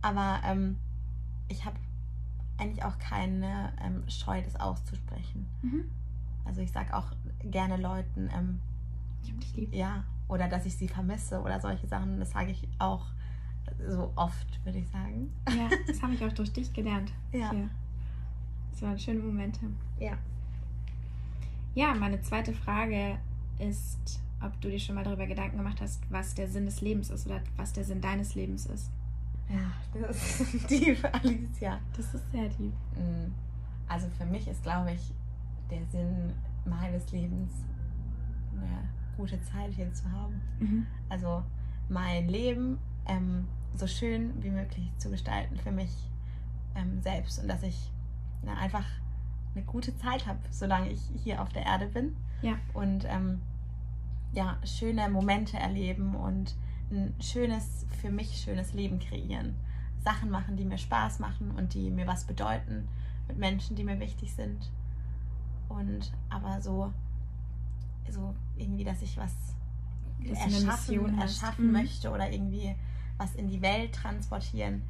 aber 0.03 0.41
ähm, 0.45 0.77
ich 1.49 1.65
habe 1.65 1.77
eigentlich 2.59 2.83
auch 2.85 2.99
keine 2.99 3.73
ähm, 3.81 4.03
Scheu, 4.09 4.43
das 4.43 4.57
auszusprechen. 4.57 5.47
Mhm. 5.63 5.85
Also 6.45 6.63
ich 6.63 6.73
sage 6.73 6.97
auch 6.97 7.13
gerne 7.45 7.77
Leuten, 7.77 8.29
ähm, 8.37 8.61
Ich 9.23 9.31
hab 9.31 9.41
dich 9.41 9.55
lieb. 9.57 9.75
ja, 9.75 10.03
oder 10.29 10.49
dass 10.49 10.67
ich 10.67 10.77
sie 10.77 10.89
vermisse 10.89 11.41
oder 11.41 11.61
solche 11.61 11.87
Sachen. 11.87 12.19
Das 12.19 12.33
sage 12.33 12.51
ich 12.51 12.67
auch 12.79 13.07
so 13.89 14.13
oft, 14.17 14.65
würde 14.65 14.79
ich 14.79 14.89
sagen. 14.89 15.33
Ja, 15.49 15.69
das 15.87 16.03
habe 16.03 16.15
ich 16.15 16.25
auch 16.25 16.33
durch 16.33 16.53
dich 16.53 16.73
gelernt. 16.73 17.13
Ja. 17.33 17.51
Hier. 17.51 17.69
Das 18.73 18.83
waren 18.83 18.99
schöne 18.99 19.21
Momente. 19.21 19.61
Ja. 19.99 20.13
Ja, 21.75 21.95
meine 21.95 22.21
zweite 22.23 22.53
Frage 22.53 23.19
ist, 23.59 24.21
ob 24.43 24.59
du 24.61 24.69
dir 24.71 24.79
schon 24.79 24.95
mal 24.95 25.05
darüber 25.05 25.27
Gedanken 25.27 25.57
gemacht 25.59 25.81
hast, 25.81 26.03
was 26.11 26.35
der 26.35 26.49
Sinn 26.49 26.67
des 26.67 26.81
Lebens 26.81 27.11
ist 27.11 27.27
oder 27.27 27.41
was 27.57 27.73
der 27.73 27.85
Sinn 27.85 28.01
deines 28.01 28.35
Lebens 28.35 28.67
ist. 28.67 28.91
Ja, 29.49 29.71
das 30.01 30.41
ist 30.41 30.67
tief, 30.69 31.05
Alicia. 31.05 31.79
Das 31.97 32.13
ist 32.15 32.31
sehr 32.33 32.49
deep. 32.49 32.73
Mm, 32.97 33.33
Also 33.89 34.09
für 34.19 34.27
mich 34.27 34.47
ist, 34.49 34.63
glaube 34.63 34.93
ich, 34.93 35.13
der 35.71 35.85
Sinn 35.87 36.33
meines 36.65 37.11
Lebens, 37.13 37.53
eine 38.53 38.89
gute 39.17 39.41
Zeit 39.43 39.73
hier 39.73 39.93
zu 39.93 40.11
haben. 40.11 40.41
Mhm. 40.59 40.87
Also 41.09 41.43
mein 41.89 42.29
Leben 42.29 42.79
ähm, 43.09 43.47
so 43.75 43.87
schön 43.87 44.43
wie 44.43 44.51
möglich 44.51 44.91
zu 44.99 45.11
gestalten 45.11 45.57
für 45.57 45.71
mich 45.73 45.91
ähm, 46.75 47.01
selbst 47.03 47.39
und 47.39 47.49
dass 47.49 47.63
ich 47.63 47.93
na, 48.43 48.55
einfach 48.55 48.85
eine 49.55 49.65
gute 49.65 49.97
Zeit 49.97 50.27
habe, 50.27 50.39
solange 50.51 50.91
ich 50.91 51.01
hier 51.23 51.41
auf 51.43 51.51
der 51.51 51.65
Erde 51.65 51.87
bin. 51.87 52.17
Ja. 52.43 52.55
Und 52.75 53.05
ähm, 53.07 53.41
ja, 54.33 54.59
schöne 54.65 55.09
Momente 55.09 55.57
erleben 55.57 56.15
und 56.15 56.55
ein 56.91 57.15
schönes, 57.21 57.87
für 58.01 58.11
mich 58.11 58.37
schönes 58.37 58.73
Leben 58.75 58.99
kreieren. 58.99 59.55
Sachen 60.05 60.31
machen, 60.31 60.57
die 60.57 60.65
mir 60.65 60.79
Spaß 60.79 61.19
machen 61.19 61.51
und 61.53 61.75
die 61.75 61.91
mir 61.91 62.07
was 62.07 62.25
bedeuten, 62.25 62.89
mit 63.27 63.39
Menschen, 63.39 63.75
die 63.77 63.83
mir 63.85 63.99
wichtig 63.99 64.33
sind. 64.33 64.71
Und 65.69 66.13
aber 66.29 66.61
so, 66.61 66.93
so 68.09 68.35
irgendwie, 68.57 68.85
dass 68.85 69.03
ich 69.03 69.17
was 69.17 69.33
eine 70.21 70.37
erschaffen, 70.39 71.19
erschaffen 71.19 71.67
Mhm. 71.67 71.73
möchte 71.73 72.11
oder 72.11 72.31
irgendwie 72.31 72.77
was 73.19 73.35
in 73.35 73.49
die 73.49 73.63
Welt 73.63 73.95
transportieren. 73.95 74.83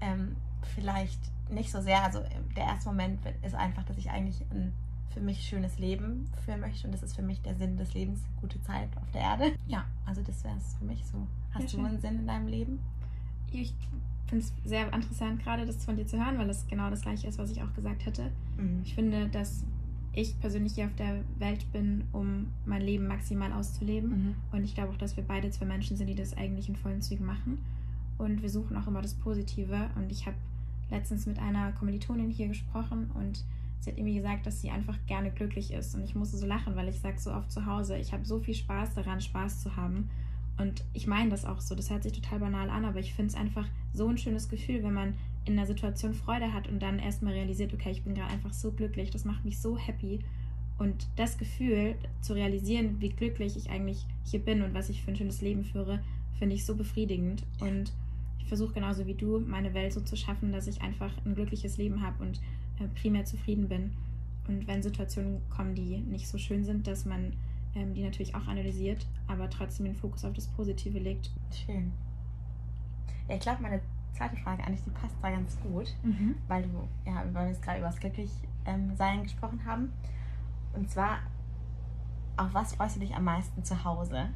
Ähm, 0.00 0.36
vielleicht 0.74 1.20
nicht 1.50 1.70
so 1.70 1.80
sehr. 1.80 2.02
Also 2.02 2.20
der 2.56 2.64
erste 2.64 2.88
Moment 2.88 3.20
ist 3.42 3.54
einfach, 3.54 3.84
dass 3.84 3.98
ich 3.98 4.10
eigentlich 4.10 4.40
ein 4.50 4.72
für 5.14 5.20
mich 5.20 5.40
schönes 5.42 5.78
Leben 5.78 6.28
führen 6.44 6.60
möchte 6.60 6.88
und 6.88 6.92
das 6.92 7.04
ist 7.04 7.14
für 7.14 7.22
mich 7.22 7.40
der 7.42 7.54
Sinn 7.54 7.76
des 7.76 7.94
Lebens, 7.94 8.20
gute 8.40 8.60
Zeit 8.62 8.88
auf 8.96 9.08
der 9.12 9.20
Erde. 9.20 9.52
Ja, 9.68 9.84
also 10.04 10.22
das 10.22 10.42
wäre 10.42 10.56
es 10.56 10.74
für 10.74 10.84
mich 10.84 11.04
so. 11.06 11.26
Hast 11.52 11.70
Sehr 11.70 11.78
du 11.78 11.86
einen 11.86 12.00
Sinn 12.00 12.18
in 12.18 12.26
deinem 12.26 12.48
Leben? 12.48 12.80
Ich 13.52 13.72
finde 14.26 14.44
es 14.44 14.52
sehr 14.64 14.92
interessant, 14.92 15.42
gerade 15.44 15.64
das 15.64 15.84
von 15.84 15.96
dir 15.96 16.06
zu 16.06 16.18
hören, 16.18 16.36
weil 16.38 16.50
es 16.50 16.66
genau 16.66 16.90
das 16.90 17.02
gleiche 17.02 17.28
ist, 17.28 17.38
was 17.38 17.50
ich 17.52 17.62
auch 17.62 17.72
gesagt 17.74 18.04
hätte. 18.04 18.32
Ich 18.82 18.94
finde, 18.96 19.28
dass 19.28 19.64
ich 20.12 20.38
persönlich 20.40 20.74
hier 20.74 20.86
auf 20.86 20.94
der 20.94 21.20
Welt 21.38 21.70
bin, 21.72 22.04
um 22.12 22.48
mein 22.66 22.82
Leben 22.82 23.06
maximal 23.06 23.52
auszuleben. 23.52 24.10
Mhm. 24.10 24.34
Und 24.52 24.64
ich 24.64 24.74
glaube 24.74 24.92
auch, 24.92 24.96
dass 24.96 25.16
wir 25.16 25.24
beide 25.24 25.50
zwei 25.50 25.66
Menschen 25.66 25.96
sind, 25.96 26.08
die 26.08 26.14
das 26.14 26.36
eigentlich 26.36 26.68
in 26.68 26.76
vollen 26.76 27.02
Zügen 27.02 27.24
machen. 27.24 27.58
Und 28.18 28.42
wir 28.42 28.50
suchen 28.50 28.76
auch 28.76 28.86
immer 28.86 29.02
das 29.02 29.14
Positive. 29.14 29.90
Und 29.96 30.10
ich 30.10 30.26
habe 30.26 30.36
letztens 30.90 31.26
mit 31.26 31.38
einer 31.38 31.72
Kommilitonin 31.72 32.30
hier 32.30 32.48
gesprochen 32.48 33.10
und 33.14 33.44
sie 33.80 33.90
hat 33.90 33.98
irgendwie 33.98 34.16
gesagt, 34.16 34.46
dass 34.46 34.60
sie 34.60 34.70
einfach 34.70 34.96
gerne 35.06 35.30
glücklich 35.30 35.72
ist. 35.72 35.94
Und 35.94 36.04
ich 36.04 36.14
musste 36.14 36.36
so 36.36 36.46
lachen, 36.46 36.76
weil 36.76 36.88
ich 36.88 37.00
sage 37.00 37.18
so 37.18 37.32
oft 37.32 37.50
zu 37.50 37.66
Hause, 37.66 37.96
ich 37.96 38.12
habe 38.12 38.24
so 38.24 38.40
viel 38.40 38.54
Spaß 38.54 38.94
daran, 38.94 39.20
Spaß 39.20 39.62
zu 39.62 39.76
haben. 39.76 40.08
Und 40.56 40.84
ich 40.92 41.06
meine 41.06 41.30
das 41.30 41.44
auch 41.44 41.60
so. 41.60 41.74
Das 41.74 41.90
hört 41.90 42.04
sich 42.04 42.12
total 42.12 42.38
banal 42.38 42.70
an, 42.70 42.84
aber 42.84 43.00
ich 43.00 43.14
finde 43.14 43.30
es 43.32 43.36
einfach 43.36 43.66
so 43.92 44.08
ein 44.08 44.18
schönes 44.18 44.48
Gefühl, 44.48 44.82
wenn 44.82 44.94
man 44.94 45.14
in 45.44 45.58
einer 45.58 45.66
Situation 45.66 46.14
Freude 46.14 46.52
hat 46.52 46.68
und 46.68 46.80
dann 46.80 46.98
erstmal 46.98 47.34
realisiert, 47.34 47.74
okay, 47.74 47.90
ich 47.90 48.04
bin 48.04 48.14
gerade 48.14 48.32
einfach 48.32 48.52
so 48.52 48.72
glücklich, 48.72 49.10
das 49.10 49.24
macht 49.24 49.44
mich 49.44 49.58
so 49.58 49.76
happy. 49.76 50.20
Und 50.78 51.06
das 51.16 51.38
Gefühl 51.38 51.94
zu 52.20 52.34
realisieren, 52.34 53.00
wie 53.00 53.10
glücklich 53.10 53.56
ich 53.56 53.70
eigentlich 53.70 54.06
hier 54.24 54.40
bin 54.40 54.62
und 54.62 54.74
was 54.74 54.88
ich 54.88 55.02
für 55.02 55.10
ein 55.10 55.16
schönes 55.16 55.40
Leben 55.40 55.64
führe, 55.64 56.00
finde 56.38 56.54
ich 56.54 56.64
so 56.64 56.74
befriedigend. 56.74 57.44
Und 57.60 57.92
ich 58.44 58.48
versuche 58.48 58.74
genauso 58.74 59.06
wie 59.06 59.14
du, 59.14 59.40
meine 59.40 59.72
Welt 59.72 59.94
so 59.94 60.02
zu 60.02 60.16
schaffen, 60.16 60.52
dass 60.52 60.66
ich 60.66 60.82
einfach 60.82 61.10
ein 61.24 61.34
glückliches 61.34 61.78
Leben 61.78 62.02
habe 62.02 62.22
und 62.22 62.42
äh, 62.78 62.86
primär 63.00 63.24
zufrieden 63.24 63.68
bin. 63.68 63.92
Und 64.46 64.66
wenn 64.66 64.82
Situationen 64.82 65.40
kommen, 65.48 65.74
die 65.74 65.96
nicht 65.96 66.28
so 66.28 66.36
schön 66.36 66.62
sind, 66.62 66.86
dass 66.86 67.06
man 67.06 67.32
ähm, 67.74 67.94
die 67.94 68.04
natürlich 68.04 68.34
auch 68.34 68.46
analysiert, 68.46 69.06
aber 69.28 69.48
trotzdem 69.48 69.86
den 69.86 69.94
Fokus 69.94 70.26
auf 70.26 70.34
das 70.34 70.46
Positive 70.48 70.98
legt. 70.98 71.30
Schön. 71.64 71.92
Ja, 73.28 73.36
ich 73.36 73.40
glaube, 73.40 73.62
meine 73.62 73.80
zweite 74.12 74.36
Frage 74.36 74.62
eigentlich, 74.62 74.84
die 74.84 74.90
passt 74.90 75.16
da 75.22 75.30
ganz 75.30 75.58
gut. 75.62 75.94
weil 76.46 76.64
du, 76.64 76.86
ja, 77.06 77.24
weil 77.32 77.46
wir 77.46 77.48
jetzt 77.48 77.62
gerade 77.62 77.78
über 77.78 77.88
das 77.88 77.98
Glücklichsein 77.98 79.22
gesprochen 79.22 79.64
haben. 79.64 79.90
Und 80.74 80.90
zwar, 80.90 81.20
auf 82.36 82.52
was 82.52 82.74
freust 82.74 82.96
du 82.96 83.00
dich 83.00 83.14
am 83.14 83.24
meisten 83.24 83.64
zu 83.64 83.84
Hause? 83.84 84.28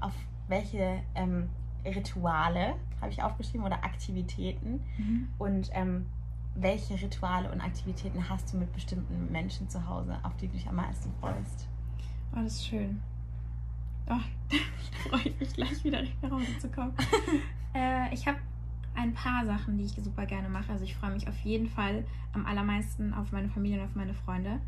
Auf 0.00 0.14
welche 0.48 1.02
ähm, 1.14 1.48
Rituale, 1.84 2.74
habe 3.00 3.10
ich 3.10 3.22
aufgeschrieben, 3.22 3.64
oder 3.64 3.84
Aktivitäten? 3.84 4.80
Mhm. 4.98 5.28
Und 5.38 5.70
ähm, 5.72 6.06
welche 6.54 6.94
Rituale 7.00 7.50
und 7.50 7.60
Aktivitäten 7.60 8.28
hast 8.28 8.52
du 8.52 8.58
mit 8.58 8.72
bestimmten 8.72 9.30
Menschen 9.32 9.68
zu 9.68 9.86
Hause, 9.88 10.18
auf 10.22 10.36
die 10.36 10.46
du 10.46 10.54
dich 10.54 10.68
am 10.68 10.76
meisten 10.76 11.10
freust? 11.20 11.68
Oh, 12.32 12.40
das 12.42 12.54
ist 12.54 12.66
schön. 12.66 13.00
Oh, 14.06 14.12
da 14.50 15.08
freue 15.08 15.28
ich 15.28 15.40
mich 15.40 15.52
gleich 15.54 15.84
wieder 15.84 16.02
nach 16.22 16.30
Hause 16.30 16.58
zu 16.58 16.68
kommen. 16.68 16.94
äh, 17.74 18.12
ich 18.14 18.26
habe 18.26 18.38
ein 18.94 19.12
paar 19.12 19.44
Sachen, 19.44 19.78
die 19.78 19.84
ich 19.84 19.92
super 19.92 20.26
gerne 20.26 20.48
mache. 20.48 20.70
Also 20.72 20.84
ich 20.84 20.94
freue 20.94 21.10
mich 21.10 21.28
auf 21.28 21.38
jeden 21.40 21.68
Fall 21.68 22.04
am 22.32 22.46
allermeisten 22.46 23.12
auf 23.12 23.32
meine 23.32 23.48
Familie 23.48 23.80
und 23.80 23.86
auf 23.86 23.94
meine 23.94 24.14
Freunde. 24.14 24.60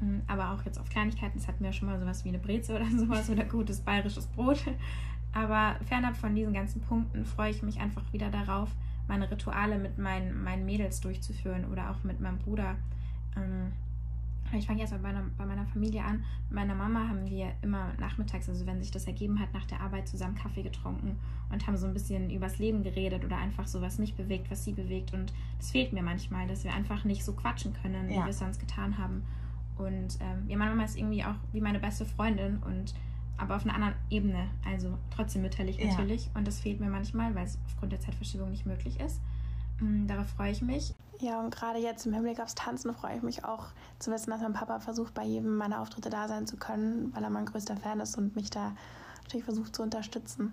Mm, 0.00 0.20
aber 0.26 0.52
auch 0.52 0.64
jetzt 0.64 0.78
auf 0.78 0.88
Kleinigkeiten. 0.88 1.38
Es 1.38 1.48
hatten 1.48 1.62
wir 1.62 1.72
schon 1.72 1.88
mal 1.88 1.98
sowas 1.98 2.24
wie 2.24 2.30
eine 2.30 2.38
Breze 2.38 2.74
oder 2.74 2.86
sowas 2.96 3.28
oder 3.28 3.44
gutes 3.44 3.80
bayerisches 3.80 4.26
Brot. 4.26 4.64
Aber 5.36 5.76
fernab 5.84 6.16
von 6.16 6.34
diesen 6.34 6.54
ganzen 6.54 6.80
Punkten 6.80 7.26
freue 7.26 7.50
ich 7.50 7.62
mich 7.62 7.78
einfach 7.78 8.10
wieder 8.10 8.30
darauf, 8.30 8.70
meine 9.06 9.30
Rituale 9.30 9.78
mit 9.78 9.98
meinen, 9.98 10.42
meinen 10.42 10.64
Mädels 10.64 11.02
durchzuführen 11.02 11.66
oder 11.70 11.90
auch 11.90 12.02
mit 12.04 12.22
meinem 12.22 12.38
Bruder. 12.38 12.76
Ähm, 13.36 13.70
ich 14.54 14.66
fange 14.66 14.80
jetzt 14.80 14.92
bei 14.92 14.98
meiner, 14.98 15.24
bei 15.36 15.44
meiner 15.44 15.66
Familie 15.66 16.02
an. 16.02 16.24
Mit 16.48 16.52
meiner 16.52 16.74
Mama 16.74 17.08
haben 17.08 17.28
wir 17.28 17.52
immer 17.60 17.92
nachmittags, 18.00 18.48
also 18.48 18.64
wenn 18.64 18.80
sich 18.80 18.90
das 18.90 19.06
ergeben 19.06 19.38
hat, 19.38 19.52
nach 19.52 19.66
der 19.66 19.82
Arbeit 19.82 20.08
zusammen 20.08 20.36
Kaffee 20.36 20.62
getrunken 20.62 21.18
und 21.52 21.66
haben 21.66 21.76
so 21.76 21.86
ein 21.86 21.92
bisschen 21.92 22.30
übers 22.30 22.58
Leben 22.58 22.82
geredet 22.82 23.22
oder 23.22 23.36
einfach 23.36 23.66
so, 23.66 23.82
was 23.82 23.98
mich 23.98 24.14
bewegt, 24.14 24.50
was 24.50 24.64
sie 24.64 24.72
bewegt. 24.72 25.12
Und 25.12 25.34
das 25.58 25.70
fehlt 25.70 25.92
mir 25.92 26.02
manchmal, 26.02 26.46
dass 26.46 26.64
wir 26.64 26.72
einfach 26.72 27.04
nicht 27.04 27.22
so 27.22 27.34
quatschen 27.34 27.74
können, 27.82 28.08
wie 28.08 28.14
ja. 28.14 28.24
wir 28.24 28.30
es 28.30 28.38
sonst 28.38 28.58
getan 28.58 28.96
haben. 28.96 29.22
Und 29.76 30.16
ähm, 30.20 30.48
ja, 30.48 30.56
meine 30.56 30.70
Mama 30.70 30.84
ist 30.84 30.96
irgendwie 30.96 31.24
auch 31.24 31.34
wie 31.52 31.60
meine 31.60 31.78
beste 31.78 32.06
Freundin 32.06 32.56
und 32.64 32.94
aber 33.38 33.56
auf 33.56 33.64
einer 33.64 33.74
anderen 33.74 33.94
Ebene, 34.10 34.48
also 34.64 34.96
trotzdem 35.14 35.42
mütterlich 35.42 35.82
natürlich. 35.82 36.26
Ja. 36.26 36.30
Und 36.34 36.46
das 36.46 36.60
fehlt 36.60 36.80
mir 36.80 36.88
manchmal, 36.88 37.34
weil 37.34 37.44
es 37.44 37.58
aufgrund 37.66 37.92
der 37.92 38.00
Zeitverschiebung 38.00 38.50
nicht 38.50 38.66
möglich 38.66 38.98
ist. 39.00 39.20
Mm, 39.80 40.06
darauf 40.06 40.28
freue 40.28 40.52
ich 40.52 40.62
mich. 40.62 40.94
Ja, 41.20 41.40
und 41.40 41.54
gerade 41.54 41.78
jetzt 41.78 42.06
im 42.06 42.12
Hinblick 42.12 42.40
aufs 42.40 42.54
Tanzen 42.54 42.92
freue 42.94 43.16
ich 43.16 43.22
mich 43.22 43.44
auch 43.44 43.66
zu 43.98 44.10
wissen, 44.10 44.30
dass 44.30 44.40
mein 44.40 44.52
Papa 44.52 44.80
versucht, 44.80 45.14
bei 45.14 45.24
jedem 45.24 45.56
meiner 45.56 45.80
Auftritte 45.80 46.10
da 46.10 46.28
sein 46.28 46.46
zu 46.46 46.56
können, 46.56 47.14
weil 47.14 47.24
er 47.24 47.30
mein 47.30 47.46
größter 47.46 47.76
Fan 47.76 48.00
ist 48.00 48.16
und 48.16 48.36
mich 48.36 48.50
da 48.50 48.72
natürlich 49.22 49.44
versucht 49.44 49.74
zu 49.74 49.82
unterstützen. 49.82 50.52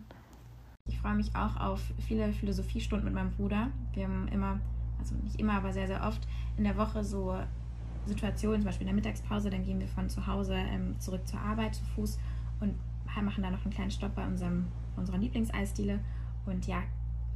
Ich 0.85 0.99
freue 0.99 1.15
mich 1.15 1.35
auch 1.35 1.57
auf 1.57 1.81
viele 2.07 2.33
Philosophiestunden 2.33 3.05
mit 3.05 3.13
meinem 3.13 3.31
Bruder. 3.31 3.69
Wir 3.93 4.05
haben 4.05 4.27
immer, 4.29 4.59
also 4.99 5.15
nicht 5.15 5.39
immer, 5.39 5.53
aber 5.53 5.71
sehr, 5.71 5.87
sehr 5.87 6.05
oft 6.05 6.21
in 6.57 6.63
der 6.63 6.77
Woche 6.77 7.03
so 7.03 7.37
Situationen, 8.05 8.61
zum 8.61 8.65
Beispiel 8.65 8.87
in 8.87 8.95
der 8.95 8.95
Mittagspause, 8.95 9.49
dann 9.49 9.63
gehen 9.63 9.79
wir 9.79 9.87
von 9.87 10.09
zu 10.09 10.27
Hause 10.27 10.55
ähm, 10.55 10.99
zurück 10.99 11.25
zur 11.25 11.39
Arbeit 11.39 11.75
zu 11.75 11.83
Fuß 11.95 12.19
und 12.63 12.75
machen 13.21 13.43
da 13.43 13.51
noch 13.51 13.63
einen 13.63 13.73
kleinen 13.73 13.91
Stopp 13.91 14.15
bei 14.15 14.25
unserem, 14.25 14.65
unserer 14.95 15.17
Lieblingseisdiele. 15.17 15.99
Und 16.45 16.65
ja, 16.67 16.83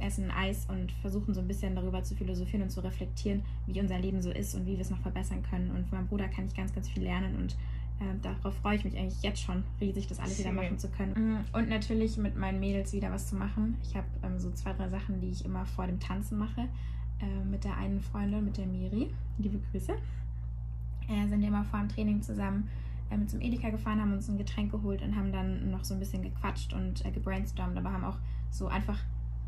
essen 0.00 0.30
Eis 0.30 0.66
und 0.68 0.92
versuchen 0.92 1.34
so 1.34 1.40
ein 1.40 1.48
bisschen 1.48 1.74
darüber 1.74 2.02
zu 2.02 2.14
philosophieren 2.14 2.62
und 2.62 2.70
zu 2.70 2.80
reflektieren, 2.80 3.42
wie 3.66 3.80
unser 3.80 3.98
Leben 3.98 4.22
so 4.22 4.30
ist 4.30 4.54
und 4.54 4.66
wie 4.66 4.72
wir 4.72 4.80
es 4.80 4.90
noch 4.90 5.00
verbessern 5.00 5.42
können. 5.42 5.70
Und 5.70 5.88
von 5.88 5.98
meinem 5.98 6.08
Bruder 6.08 6.28
kann 6.28 6.46
ich 6.46 6.54
ganz, 6.54 6.72
ganz 6.74 6.88
viel 6.88 7.02
lernen 7.02 7.36
und 7.36 7.56
äh, 8.00 8.14
darauf 8.22 8.54
freue 8.56 8.76
ich 8.76 8.84
mich 8.84 8.96
eigentlich 8.96 9.22
jetzt 9.22 9.42
schon 9.42 9.64
riesig, 9.80 10.06
das 10.06 10.20
alles 10.20 10.36
Schön. 10.36 10.44
wieder 10.44 10.54
machen 10.54 10.78
zu 10.78 10.88
können. 10.88 11.14
Mhm. 11.14 11.38
Und 11.52 11.68
natürlich 11.68 12.16
mit 12.16 12.36
meinen 12.36 12.60
Mädels 12.60 12.92
wieder 12.92 13.10
was 13.10 13.26
zu 13.26 13.34
machen. 13.34 13.76
Ich 13.82 13.96
habe 13.96 14.06
ähm, 14.22 14.38
so 14.38 14.50
zwei, 14.52 14.72
drei 14.72 14.88
Sachen, 14.88 15.20
die 15.20 15.30
ich 15.30 15.44
immer 15.44 15.66
vor 15.66 15.86
dem 15.86 15.98
Tanzen 15.98 16.38
mache. 16.38 16.68
Äh, 17.20 17.44
mit 17.50 17.64
der 17.64 17.76
einen 17.76 18.00
Freundin, 18.00 18.44
mit 18.44 18.56
der 18.56 18.66
Miri. 18.66 19.10
Liebe 19.38 19.58
Grüße. 19.72 19.92
Äh, 21.08 21.28
sind 21.28 21.40
wir 21.40 21.48
immer 21.48 21.64
vor 21.64 21.80
dem 21.80 21.88
Training 21.88 22.22
zusammen 22.22 22.68
äh, 23.10 23.16
mit 23.16 23.30
zum 23.30 23.40
Edeka 23.40 23.70
gefahren, 23.70 24.00
haben 24.00 24.12
uns 24.12 24.28
ein 24.28 24.38
Getränk 24.38 24.70
geholt 24.70 25.02
und 25.02 25.16
haben 25.16 25.32
dann 25.32 25.70
noch 25.70 25.84
so 25.84 25.94
ein 25.94 26.00
bisschen 26.00 26.22
gequatscht 26.22 26.72
und 26.72 27.04
äh, 27.04 27.10
gebrainstormt, 27.10 27.76
aber 27.76 27.92
haben 27.92 28.04
auch 28.04 28.18
so 28.50 28.68
einfach 28.68 28.98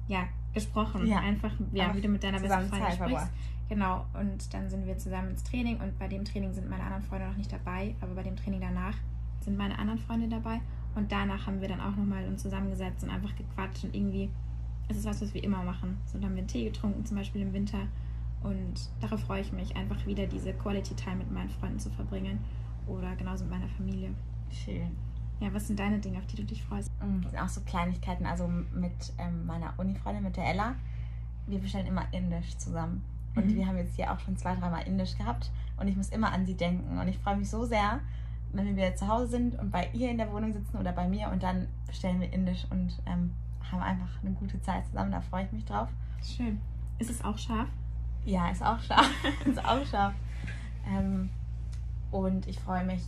ja, 0.09 0.25
gesprochen. 0.53 1.07
Ja. 1.07 1.21
Einfach, 1.21 1.53
ja, 1.73 1.95
wie 1.95 2.01
du 2.01 2.09
mit 2.09 2.23
deiner 2.23 2.41
besten 2.41 2.69
Freundin 2.69 2.93
sprichst. 2.93 3.31
Genau, 3.69 4.05
und 4.19 4.53
dann 4.53 4.69
sind 4.69 4.85
wir 4.85 4.99
zusammen 4.99 5.31
ins 5.31 5.45
Training 5.45 5.79
und 5.79 5.97
bei 5.97 6.09
dem 6.09 6.25
Training 6.25 6.53
sind 6.53 6.69
meine 6.69 6.83
anderen 6.83 7.05
Freunde 7.05 7.29
noch 7.29 7.37
nicht 7.37 7.53
dabei, 7.53 7.95
aber 8.01 8.15
bei 8.15 8.25
dem 8.25 8.35
Training 8.35 8.61
danach 8.61 8.97
sind 9.43 9.57
meine 9.57 9.79
anderen 9.79 10.01
Freunde 10.01 10.29
dabei 10.29 10.61
und 10.97 11.13
danach 11.13 11.47
haben 11.47 11.61
wir 11.61 11.69
dann 11.69 11.81
auch 11.81 11.95
nochmal 11.95 12.27
uns 12.27 12.43
zusammengesetzt 12.43 13.05
und 13.05 13.11
einfach 13.11 13.35
gequatscht 13.37 13.85
und 13.85 13.95
irgendwie 13.95 14.29
ist 14.89 14.99
es 14.99 15.05
was, 15.05 15.23
was 15.23 15.33
wir 15.35 15.45
immer 15.45 15.63
machen. 15.63 15.99
So, 16.07 16.15
dann 16.15 16.25
haben 16.25 16.35
wir 16.35 16.41
einen 16.41 16.49
Tee 16.49 16.65
getrunken, 16.65 17.05
zum 17.07 17.17
Beispiel 17.17 17.43
im 17.43 17.53
Winter 17.53 17.87
und 18.43 18.91
darauf 19.01 19.21
freue 19.21 19.43
ich 19.43 19.53
mich, 19.53 19.77
einfach 19.77 20.05
wieder 20.05 20.27
diese 20.27 20.53
Quality 20.53 20.95
Time 20.95 21.17
mit 21.17 21.31
meinen 21.31 21.51
Freunden 21.51 21.79
zu 21.79 21.91
verbringen 21.91 22.41
oder 22.87 23.15
genauso 23.17 23.45
mit 23.45 23.55
meiner 23.55 23.69
Familie. 23.69 24.11
Schön. 24.51 24.97
Ja, 25.41 25.53
was 25.55 25.67
sind 25.67 25.79
deine 25.79 25.99
Dinge, 25.99 26.19
auf 26.19 26.27
die 26.27 26.37
du 26.37 26.45
dich 26.45 26.63
freust? 26.63 26.91
Mm, 27.01 27.23
das 27.23 27.31
sind 27.31 27.41
auch 27.41 27.49
so 27.49 27.61
Kleinigkeiten. 27.63 28.27
Also 28.27 28.47
mit 28.47 29.13
ähm, 29.19 29.47
meiner 29.47 29.73
Uni-Freundin, 29.79 30.23
mit 30.23 30.37
der 30.37 30.47
Ella, 30.47 30.75
wir 31.47 31.59
bestellen 31.59 31.87
immer 31.87 32.07
Indisch 32.13 32.57
zusammen. 32.59 33.03
Und 33.35 33.47
mhm. 33.47 33.55
wir 33.55 33.67
haben 33.67 33.77
jetzt 33.79 33.97
hier 33.97 34.13
auch 34.13 34.21
schon 34.21 34.37
zwei, 34.37 34.55
dreimal 34.55 34.87
Indisch 34.87 35.17
gehabt. 35.17 35.51
Und 35.79 35.89
ich 35.89 35.97
muss 35.97 36.11
immer 36.11 36.33
an 36.33 36.45
sie 36.45 36.55
denken. 36.55 36.99
Und 36.99 37.09
ich 37.09 37.19
freue 37.19 37.37
mich 37.37 37.49
so 37.49 37.65
sehr, 37.65 38.01
wenn 38.53 38.67
wir 38.67 38.77
wieder 38.77 38.97
zu 38.97 39.09
Hause 39.09 39.29
sind 39.29 39.59
und 39.59 39.71
bei 39.71 39.89
ihr 39.93 40.11
in 40.11 40.19
der 40.19 40.31
Wohnung 40.33 40.53
sitzen 40.53 40.77
oder 40.77 40.93
bei 40.93 41.09
mir 41.09 41.29
und 41.29 41.43
dann 41.43 41.69
bestellen 41.87 42.21
wir 42.21 42.33
Indisch 42.33 42.67
und 42.71 43.01
ähm, 43.07 43.31
haben 43.71 43.83
einfach 43.83 44.23
eine 44.23 44.33
gute 44.33 44.61
Zeit 44.61 44.85
zusammen. 44.87 45.13
Da 45.13 45.21
freue 45.21 45.45
ich 45.45 45.53
mich 45.53 45.65
drauf. 45.65 45.89
Schön. 46.23 46.61
Ist 46.99 47.11
es 47.11 47.25
auch 47.25 47.39
scharf? 47.39 47.69
Ja, 48.25 48.51
ist 48.51 48.63
auch 48.63 48.81
scharf. 48.81 49.11
ist 49.45 49.65
auch 49.65 49.87
scharf. 49.87 50.15
Ähm, 50.87 51.31
und 52.11 52.47
ich 52.47 52.59
freue 52.59 52.85
mich 52.85 53.03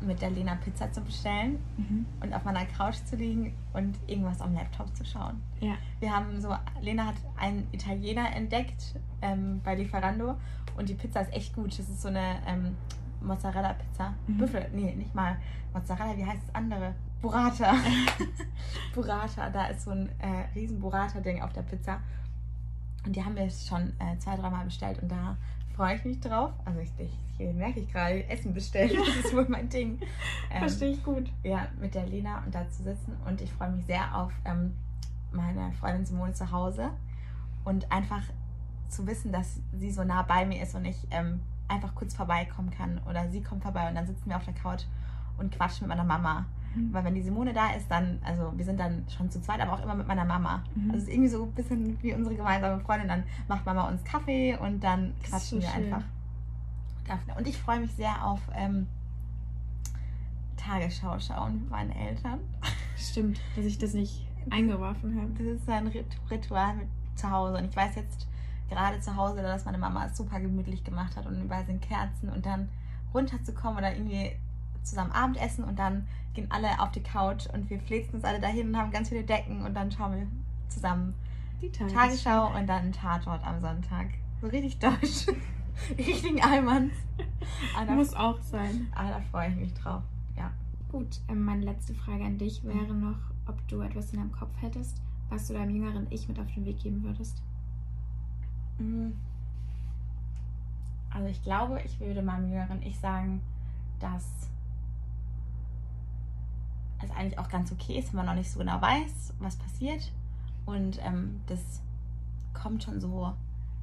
mit 0.00 0.22
der 0.22 0.30
Lena 0.30 0.54
Pizza 0.56 0.90
zu 0.92 1.00
bestellen 1.00 1.58
mhm. 1.76 2.06
und 2.20 2.32
auf 2.32 2.44
meiner 2.44 2.64
Couch 2.66 2.96
zu 3.04 3.16
liegen 3.16 3.52
und 3.72 3.98
irgendwas 4.06 4.40
am 4.40 4.54
Laptop 4.54 4.94
zu 4.96 5.04
schauen. 5.04 5.42
Ja. 5.60 5.74
Wir 6.00 6.14
haben 6.14 6.40
so, 6.40 6.54
Lena 6.80 7.06
hat 7.06 7.16
einen 7.36 7.66
Italiener 7.72 8.34
entdeckt 8.34 8.94
ähm, 9.22 9.60
bei 9.64 9.74
Lieferando 9.74 10.36
und 10.76 10.88
die 10.88 10.94
Pizza 10.94 11.22
ist 11.22 11.32
echt 11.32 11.54
gut. 11.54 11.76
Das 11.78 11.88
ist 11.88 12.00
so 12.00 12.08
eine 12.08 12.36
ähm, 12.46 12.76
Mozzarella-Pizza. 13.20 14.14
Mhm. 14.26 14.38
Büffel, 14.38 14.66
nee, 14.72 14.94
nicht 14.94 15.14
mal 15.14 15.36
Mozzarella, 15.72 16.16
wie 16.16 16.24
heißt 16.24 16.42
das 16.46 16.54
andere? 16.54 16.94
Burrata. 17.20 17.74
Burrata, 18.94 19.50
da 19.50 19.66
ist 19.66 19.82
so 19.82 19.90
ein 19.90 20.08
äh, 20.20 20.44
riesen 20.54 20.78
Burrata-Ding 20.78 21.42
auf 21.42 21.52
der 21.52 21.62
Pizza. 21.62 22.00
Und 23.04 23.16
die 23.16 23.24
haben 23.24 23.34
wir 23.34 23.50
schon 23.50 23.92
äh, 23.98 24.16
zwei, 24.18 24.36
dreimal 24.36 24.64
bestellt 24.64 25.02
und 25.02 25.10
da 25.10 25.36
freue 25.78 25.94
ich 25.94 26.04
mich 26.04 26.20
drauf. 26.20 26.50
Also 26.64 26.80
ich, 26.80 26.90
ich 26.98 27.12
hier 27.36 27.52
merke 27.52 27.78
ich 27.78 27.92
gerade, 27.92 28.28
Essen 28.28 28.52
bestellen, 28.52 28.98
das 28.98 29.24
ist 29.24 29.34
wohl 29.34 29.46
mein 29.48 29.68
Ding. 29.68 30.00
Ähm, 30.50 30.60
Verstehe 30.60 30.92
ich 30.92 31.04
gut. 31.04 31.30
Ja, 31.42 31.68
mit 31.78 31.94
der 31.94 32.06
Lena 32.06 32.42
und 32.42 32.54
da 32.54 32.68
zu 32.70 32.82
sitzen. 32.82 33.14
Und 33.26 33.42
ich 33.42 33.52
freue 33.52 33.70
mich 33.70 33.84
sehr 33.84 34.16
auf 34.16 34.32
ähm, 34.46 34.74
meine 35.30 35.72
Freundin 35.72 36.06
Simone 36.06 36.32
zu 36.32 36.50
Hause 36.50 36.90
und 37.64 37.92
einfach 37.92 38.22
zu 38.88 39.06
wissen, 39.06 39.30
dass 39.30 39.60
sie 39.78 39.90
so 39.90 40.04
nah 40.04 40.22
bei 40.22 40.46
mir 40.46 40.62
ist 40.62 40.74
und 40.74 40.86
ich 40.86 40.96
ähm, 41.10 41.42
einfach 41.68 41.94
kurz 41.94 42.14
vorbeikommen 42.14 42.70
kann. 42.70 42.98
Oder 43.06 43.28
sie 43.28 43.42
kommt 43.42 43.62
vorbei 43.62 43.90
und 43.90 43.94
dann 43.94 44.06
sitzen 44.06 44.30
wir 44.30 44.36
auf 44.36 44.44
der 44.46 44.54
Couch 44.54 44.84
und 45.36 45.54
quatschen 45.54 45.86
mit 45.86 45.94
meiner 45.96 46.08
Mama. 46.08 46.46
Mhm. 46.74 46.92
Weil 46.92 47.04
wenn 47.04 47.14
die 47.14 47.22
Simone 47.22 47.52
da 47.52 47.70
ist, 47.70 47.90
dann, 47.90 48.18
also 48.24 48.52
wir 48.56 48.64
sind 48.64 48.78
dann 48.78 49.04
schon 49.08 49.30
zu 49.30 49.40
zweit, 49.40 49.60
aber 49.60 49.72
auch 49.72 49.82
immer 49.82 49.94
mit 49.94 50.06
meiner 50.06 50.24
Mama. 50.24 50.62
Mhm. 50.74 50.90
Also 50.90 50.98
es 50.98 51.02
ist 51.04 51.10
irgendwie 51.10 51.28
so 51.28 51.44
ein 51.44 51.52
bisschen 51.52 52.02
wie 52.02 52.14
unsere 52.14 52.34
gemeinsame 52.34 52.80
Freundin. 52.80 53.08
Dann 53.08 53.24
macht 53.48 53.66
Mama 53.66 53.88
uns 53.88 54.02
Kaffee 54.04 54.56
und 54.56 54.82
dann 54.82 55.14
quatschen 55.22 55.60
so 55.60 55.66
wir 55.66 55.72
schön. 55.72 55.92
einfach. 55.92 56.04
Und 57.38 57.48
ich 57.48 57.56
freue 57.56 57.80
mich 57.80 57.92
sehr 57.92 58.22
auf 58.24 58.40
ähm, 58.54 58.86
Tagesschau 60.58 61.18
schauen 61.18 61.62
mit 61.62 61.70
meinen 61.70 61.92
Eltern. 61.92 62.40
Stimmt, 62.98 63.40
dass 63.56 63.64
ich 63.64 63.78
das 63.78 63.94
nicht 63.94 64.26
eingeworfen 64.50 65.16
habe. 65.18 65.30
Das 65.32 65.62
ist 65.62 65.68
ein 65.68 65.86
Ritual 66.30 66.76
mit 66.76 66.88
zu 67.14 67.30
Hause. 67.30 67.58
Und 67.58 67.64
ich 67.64 67.76
weiß 67.76 67.96
jetzt 67.96 68.26
gerade 68.68 69.00
zu 69.00 69.16
Hause, 69.16 69.42
dass 69.42 69.64
meine 69.64 69.78
Mama 69.78 70.06
es 70.06 70.16
super 70.16 70.40
gemütlich 70.40 70.84
gemacht 70.84 71.16
hat 71.16 71.26
und 71.26 71.42
überall 71.42 71.64
sind 71.64 71.80
Kerzen 71.80 72.28
und 72.28 72.44
dann 72.44 72.68
runterzukommen 73.14 73.78
oder 73.78 73.94
irgendwie 73.94 74.32
zusammen 74.90 75.12
Abendessen 75.12 75.64
und 75.64 75.78
dann 75.78 76.06
gehen 76.34 76.50
alle 76.50 76.80
auf 76.80 76.90
die 76.92 77.02
Couch 77.02 77.46
und 77.52 77.68
wir 77.70 77.80
flitzen 77.80 78.16
uns 78.16 78.24
alle 78.24 78.40
dahin 78.40 78.68
und 78.68 78.76
haben 78.76 78.90
ganz 78.90 79.08
viele 79.08 79.24
Decken 79.24 79.62
und 79.64 79.74
dann 79.74 79.90
schauen 79.90 80.12
wir 80.12 80.26
zusammen 80.68 81.14
die 81.60 81.70
Tagesschau, 81.70 81.96
Tagesschau 81.96 82.58
und 82.58 82.66
dann 82.66 82.82
einen 82.82 82.92
Tatort 82.92 83.44
am 83.44 83.60
Sonntag. 83.60 84.06
So 84.40 84.46
richtig 84.46 84.78
deutsch. 84.78 85.26
richtigen 85.98 86.42
Almans. 86.42 86.92
Ah, 87.76 87.84
Muss 87.92 88.14
auch 88.14 88.40
sein. 88.42 88.88
Ah, 88.94 89.10
da 89.10 89.20
freue 89.30 89.50
ich 89.50 89.56
mich 89.56 89.74
drauf. 89.74 90.02
Ja. 90.36 90.50
Gut, 90.90 91.20
ähm, 91.28 91.44
meine 91.44 91.64
letzte 91.64 91.94
Frage 91.94 92.24
an 92.24 92.38
dich 92.38 92.64
wäre 92.64 92.94
noch, 92.94 93.18
ob 93.46 93.66
du 93.68 93.80
etwas 93.80 94.12
in 94.12 94.18
deinem 94.18 94.32
Kopf 94.32 94.50
hättest, 94.60 95.00
was 95.28 95.46
du 95.46 95.54
deinem 95.54 95.74
jüngeren 95.74 96.06
Ich 96.10 96.28
mit 96.28 96.38
auf 96.38 96.52
den 96.54 96.64
Weg 96.64 96.80
geben 96.80 97.02
würdest. 97.02 97.42
Mhm. 98.78 99.14
Also 101.10 101.28
ich 101.28 101.42
glaube, 101.42 101.80
ich 101.84 101.98
würde 102.00 102.22
meinem 102.22 102.48
jüngeren 102.48 102.82
Ich 102.82 102.98
sagen, 102.98 103.40
dass 103.98 104.48
es 107.02 107.10
eigentlich 107.10 107.38
auch 107.38 107.48
ganz 107.48 107.72
okay 107.72 107.98
ist, 107.98 108.12
wenn 108.12 108.18
man 108.18 108.26
noch 108.26 108.34
nicht 108.34 108.50
so 108.50 108.58
genau 108.58 108.80
weiß, 108.80 109.34
was 109.38 109.56
passiert. 109.56 110.12
Und 110.66 110.98
ähm, 111.04 111.40
das 111.46 111.80
kommt 112.52 112.82
schon 112.82 113.00
so 113.00 113.32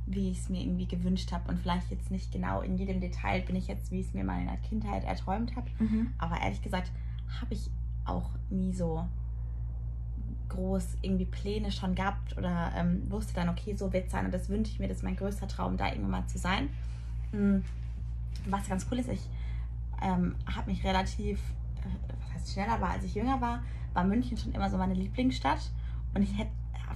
wie 0.07 0.29
ich 0.29 0.39
es 0.39 0.49
mir 0.49 0.61
irgendwie 0.61 0.87
gewünscht 0.87 1.31
habe. 1.31 1.49
Und 1.49 1.59
vielleicht 1.59 1.89
jetzt 1.89 2.11
nicht 2.11 2.31
genau 2.31 2.61
in 2.61 2.77
jedem 2.77 3.01
Detail 3.01 3.41
bin 3.41 3.55
ich 3.55 3.67
jetzt, 3.67 3.91
wie 3.91 3.99
ich 3.99 4.07
es 4.07 4.13
mir 4.13 4.23
mal 4.23 4.39
in 4.39 4.47
der 4.47 4.57
Kindheit 4.57 5.03
erträumt 5.03 5.55
habe. 5.55 5.69
Mhm. 5.79 6.11
Aber 6.17 6.39
ehrlich 6.39 6.61
gesagt 6.61 6.91
habe 7.41 7.53
ich 7.53 7.69
auch 8.05 8.29
nie 8.49 8.73
so 8.73 9.07
groß 10.49 10.97
irgendwie 11.01 11.25
Pläne 11.25 11.71
schon 11.71 11.95
gehabt 11.95 12.37
oder 12.37 12.71
ähm, 12.75 13.09
wusste 13.09 13.33
dann, 13.33 13.49
okay, 13.49 13.75
so 13.75 13.91
wird 13.91 14.05
es 14.05 14.11
sein. 14.11 14.25
Und 14.25 14.33
das 14.33 14.47
wünsche 14.49 14.71
ich 14.71 14.79
mir, 14.79 14.87
das 14.87 14.97
ist 14.97 15.03
mein 15.03 15.15
größter 15.15 15.47
Traum, 15.47 15.75
da 15.77 15.87
irgendwann 15.87 16.11
mal 16.11 16.27
zu 16.27 16.37
sein. 16.37 16.69
Mhm. 17.31 17.63
Was 18.47 18.69
ganz 18.69 18.85
cool 18.91 18.99
ist, 18.99 19.09
ich 19.09 19.27
ähm, 20.03 20.35
habe 20.45 20.69
mich 20.69 20.83
relativ, 20.83 21.39
was 22.19 22.33
heißt 22.33 22.53
schneller 22.53 22.79
war, 22.81 22.91
als 22.91 23.03
ich 23.03 23.15
jünger 23.15 23.39
war, 23.41 23.63
war 23.93 24.03
München 24.03 24.37
schon 24.37 24.53
immer 24.53 24.69
so 24.69 24.77
meine 24.77 24.93
Lieblingsstadt. 24.93 25.71
Und 26.13 26.23
ich 26.23 26.33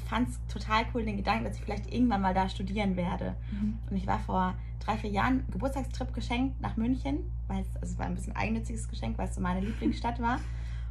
fand 0.05 0.29
es 0.29 0.39
total 0.47 0.85
cool, 0.93 1.05
den 1.05 1.17
Gedanken, 1.17 1.45
dass 1.45 1.55
ich 1.55 1.61
vielleicht 1.61 1.91
irgendwann 1.93 2.21
mal 2.21 2.33
da 2.33 2.49
studieren 2.49 2.95
werde. 2.95 3.35
Mhm. 3.51 3.77
Und 3.89 3.97
ich 3.97 4.07
war 4.07 4.19
vor 4.19 4.55
drei, 4.79 4.97
vier 4.97 5.09
Jahren 5.09 5.45
Geburtstagstrip 5.51 6.13
geschenkt 6.13 6.61
nach 6.61 6.77
München, 6.77 7.31
weil 7.47 7.61
es, 7.61 7.81
also 7.81 7.97
war 7.97 8.05
ein 8.05 8.15
bisschen 8.15 8.35
eigennütziges 8.35 8.87
Geschenk, 8.87 9.17
weil 9.17 9.27
es 9.27 9.35
so 9.35 9.41
meine 9.41 9.61
Lieblingsstadt 9.61 10.21
war. 10.21 10.39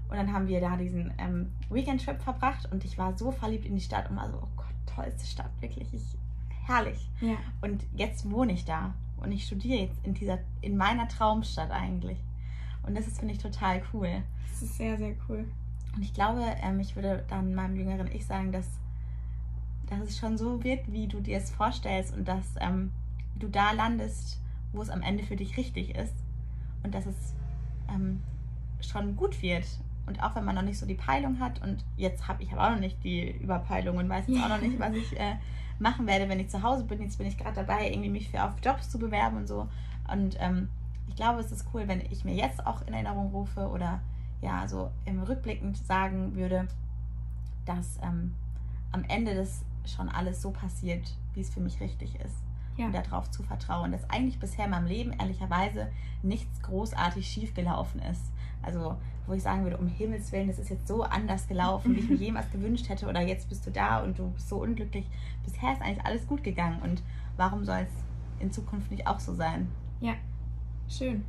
Und 0.08 0.16
dann 0.16 0.32
haben 0.32 0.48
wir 0.48 0.60
da 0.60 0.76
diesen 0.76 1.12
ähm, 1.18 1.52
Weekend-Trip 1.68 2.20
verbracht 2.22 2.70
und 2.72 2.84
ich 2.84 2.96
war 2.96 3.16
so 3.16 3.30
verliebt 3.30 3.66
in 3.66 3.74
die 3.74 3.80
Stadt 3.80 4.08
und 4.08 4.16
war 4.16 4.30
so, 4.30 4.38
oh 4.38 4.48
Gott, 4.56 4.66
tollste 4.86 5.26
Stadt, 5.26 5.50
wirklich, 5.60 5.92
ich, 5.92 6.16
herrlich. 6.66 7.10
Ja. 7.20 7.36
Und 7.60 7.84
jetzt 7.94 8.30
wohne 8.30 8.52
ich 8.52 8.64
da 8.64 8.94
und 9.18 9.32
ich 9.32 9.44
studiere 9.44 9.82
jetzt 9.82 9.98
in 10.04 10.14
dieser, 10.14 10.38
in 10.62 10.76
meiner 10.76 11.08
Traumstadt 11.08 11.70
eigentlich. 11.70 12.18
Und 12.88 12.96
das 12.96 13.06
ist, 13.06 13.18
finde 13.18 13.34
ich, 13.34 13.40
total 13.40 13.82
cool. 13.92 14.22
Das 14.50 14.62
ist 14.62 14.78
sehr, 14.78 14.96
sehr 14.96 15.14
cool. 15.28 15.44
Und 15.94 16.02
ich 16.02 16.14
glaube, 16.14 16.42
ähm, 16.62 16.80
ich 16.80 16.96
würde 16.96 17.24
dann 17.28 17.54
meinem 17.54 17.76
jüngeren 17.76 18.10
Ich 18.10 18.24
sagen, 18.24 18.50
dass, 18.50 18.66
dass 19.86 20.00
es 20.00 20.18
schon 20.18 20.38
so 20.38 20.64
wird, 20.64 20.90
wie 20.90 21.06
du 21.06 21.20
dir 21.20 21.36
es 21.36 21.50
vorstellst 21.50 22.16
und 22.16 22.26
dass 22.26 22.54
ähm, 22.60 22.90
du 23.36 23.48
da 23.48 23.72
landest, 23.72 24.40
wo 24.72 24.80
es 24.80 24.88
am 24.88 25.02
Ende 25.02 25.22
für 25.22 25.36
dich 25.36 25.56
richtig 25.58 25.94
ist. 25.96 26.14
Und 26.82 26.94
dass 26.94 27.04
es 27.04 27.34
ähm, 27.94 28.22
schon 28.80 29.16
gut 29.16 29.42
wird. 29.42 29.66
Und 30.06 30.22
auch 30.22 30.34
wenn 30.34 30.44
man 30.44 30.54
noch 30.54 30.62
nicht 30.62 30.78
so 30.78 30.86
die 30.86 30.94
Peilung 30.94 31.40
hat, 31.40 31.60
und 31.60 31.84
jetzt 31.98 32.26
habe 32.26 32.42
ich 32.42 32.52
aber 32.52 32.66
auch 32.66 32.70
noch 32.70 32.80
nicht 32.80 33.04
die 33.04 33.30
Überpeilung 33.32 33.98
und 33.98 34.08
weiß 34.08 34.28
jetzt 34.28 34.42
auch 34.42 34.48
noch 34.48 34.62
nicht, 34.62 34.78
was 34.78 34.94
ich 34.94 35.20
äh, 35.20 35.36
machen 35.78 36.06
werde, 36.06 36.28
wenn 36.30 36.40
ich 36.40 36.48
zu 36.48 36.62
Hause 36.62 36.84
bin. 36.84 37.02
Jetzt 37.02 37.18
bin 37.18 37.26
ich 37.26 37.36
gerade 37.36 37.56
dabei, 37.56 37.90
irgendwie 37.90 38.08
mich 38.08 38.30
für 38.30 38.42
auf 38.42 38.52
Jobs 38.64 38.88
zu 38.88 38.98
bewerben 38.98 39.36
und 39.36 39.46
so. 39.46 39.68
Und 40.10 40.36
ähm, 40.40 40.70
ich 41.08 41.16
glaube, 41.16 41.40
es 41.40 41.50
ist 41.50 41.66
cool, 41.72 41.88
wenn 41.88 42.00
ich 42.00 42.24
mir 42.24 42.34
jetzt 42.34 42.66
auch 42.66 42.82
in 42.86 42.92
Erinnerung 42.92 43.30
rufe 43.30 43.68
oder 43.68 44.00
ja, 44.40 44.68
so 44.68 44.90
im 45.04 45.22
Rückblickend 45.22 45.76
sagen 45.76 46.34
würde, 46.36 46.68
dass 47.64 47.98
ähm, 48.02 48.34
am 48.92 49.04
Ende 49.04 49.34
das 49.34 49.64
schon 49.84 50.08
alles 50.08 50.40
so 50.42 50.50
passiert, 50.50 51.14
wie 51.34 51.40
es 51.40 51.50
für 51.50 51.60
mich 51.60 51.80
richtig 51.80 52.14
ist. 52.20 52.36
Ja. 52.76 52.86
Und 52.86 52.94
darauf 52.94 53.30
zu 53.30 53.42
vertrauen, 53.42 53.90
dass 53.90 54.08
eigentlich 54.08 54.38
bisher 54.38 54.66
in 54.66 54.70
meinem 54.70 54.86
Leben 54.86 55.12
ehrlicherweise 55.12 55.90
nichts 56.22 56.62
großartig 56.62 57.26
schief 57.26 57.52
gelaufen 57.54 58.00
ist. 58.02 58.30
Also, 58.62 58.96
wo 59.26 59.32
ich 59.32 59.42
sagen 59.42 59.64
würde, 59.64 59.78
um 59.78 59.88
Himmels 59.88 60.30
Willen, 60.30 60.48
das 60.48 60.58
ist 60.58 60.70
jetzt 60.70 60.86
so 60.86 61.02
anders 61.02 61.48
gelaufen, 61.48 61.96
wie 61.96 62.00
ich 62.00 62.08
mir 62.08 62.16
jemals 62.26 62.50
gewünscht 62.50 62.88
hätte, 62.88 63.08
oder 63.08 63.20
jetzt 63.20 63.48
bist 63.48 63.66
du 63.66 63.70
da 63.70 64.00
und 64.02 64.18
du 64.18 64.30
bist 64.30 64.48
so 64.48 64.62
unglücklich. 64.62 65.06
Bisher 65.44 65.72
ist 65.72 65.82
eigentlich 65.82 66.04
alles 66.04 66.26
gut 66.26 66.44
gegangen 66.44 66.80
und 66.82 67.02
warum 67.36 67.64
soll 67.64 67.80
es 67.80 68.42
in 68.42 68.52
Zukunft 68.52 68.90
nicht 68.90 69.06
auch 69.06 69.18
so 69.18 69.34
sein? 69.34 69.68
Ja. 70.00 70.14
Schön. 70.88 71.24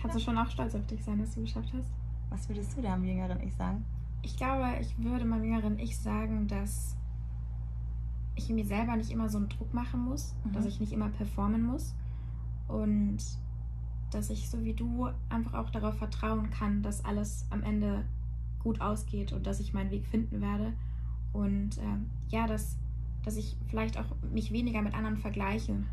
Kannst 0.00 0.16
du 0.16 0.20
schon 0.20 0.36
auch 0.38 0.50
stolz 0.50 0.74
auf 0.74 0.86
dich 0.86 1.02
sein, 1.04 1.18
dass 1.18 1.34
du 1.34 1.42
geschafft 1.42 1.72
hast? 1.76 1.92
Was 2.30 2.48
würdest 2.48 2.76
du 2.76 2.82
deinem 2.82 3.04
jüngeren 3.04 3.40
Ich 3.40 3.54
sagen? 3.54 3.84
Ich 4.22 4.36
glaube, 4.36 4.64
ich 4.80 4.98
würde 5.02 5.24
meinem 5.24 5.44
jüngeren 5.44 5.78
Ich 5.78 5.98
sagen, 5.98 6.48
dass 6.48 6.96
ich 8.34 8.48
mir 8.48 8.64
selber 8.64 8.96
nicht 8.96 9.10
immer 9.10 9.28
so 9.28 9.38
einen 9.38 9.48
Druck 9.48 9.72
machen 9.72 10.00
muss, 10.00 10.34
Mhm. 10.44 10.52
dass 10.52 10.66
ich 10.66 10.80
nicht 10.80 10.92
immer 10.92 11.08
performen 11.10 11.62
muss 11.62 11.94
und 12.68 13.18
dass 14.10 14.30
ich 14.30 14.48
so 14.48 14.64
wie 14.64 14.74
du 14.74 15.08
einfach 15.28 15.54
auch 15.54 15.70
darauf 15.70 15.96
vertrauen 15.98 16.50
kann, 16.50 16.82
dass 16.82 17.04
alles 17.04 17.46
am 17.50 17.62
Ende 17.62 18.04
gut 18.60 18.80
ausgeht 18.80 19.32
und 19.32 19.46
dass 19.46 19.60
ich 19.60 19.74
meinen 19.74 19.90
Weg 19.90 20.06
finden 20.06 20.40
werde 20.40 20.72
und 21.32 21.78
ähm, 21.78 22.10
ja, 22.28 22.46
dass, 22.46 22.78
dass 23.22 23.36
ich 23.36 23.56
vielleicht 23.66 23.98
auch 23.98 24.06
mich 24.32 24.50
weniger 24.52 24.82
mit 24.82 24.94
anderen 24.94 25.18
vergleichen 25.18 25.86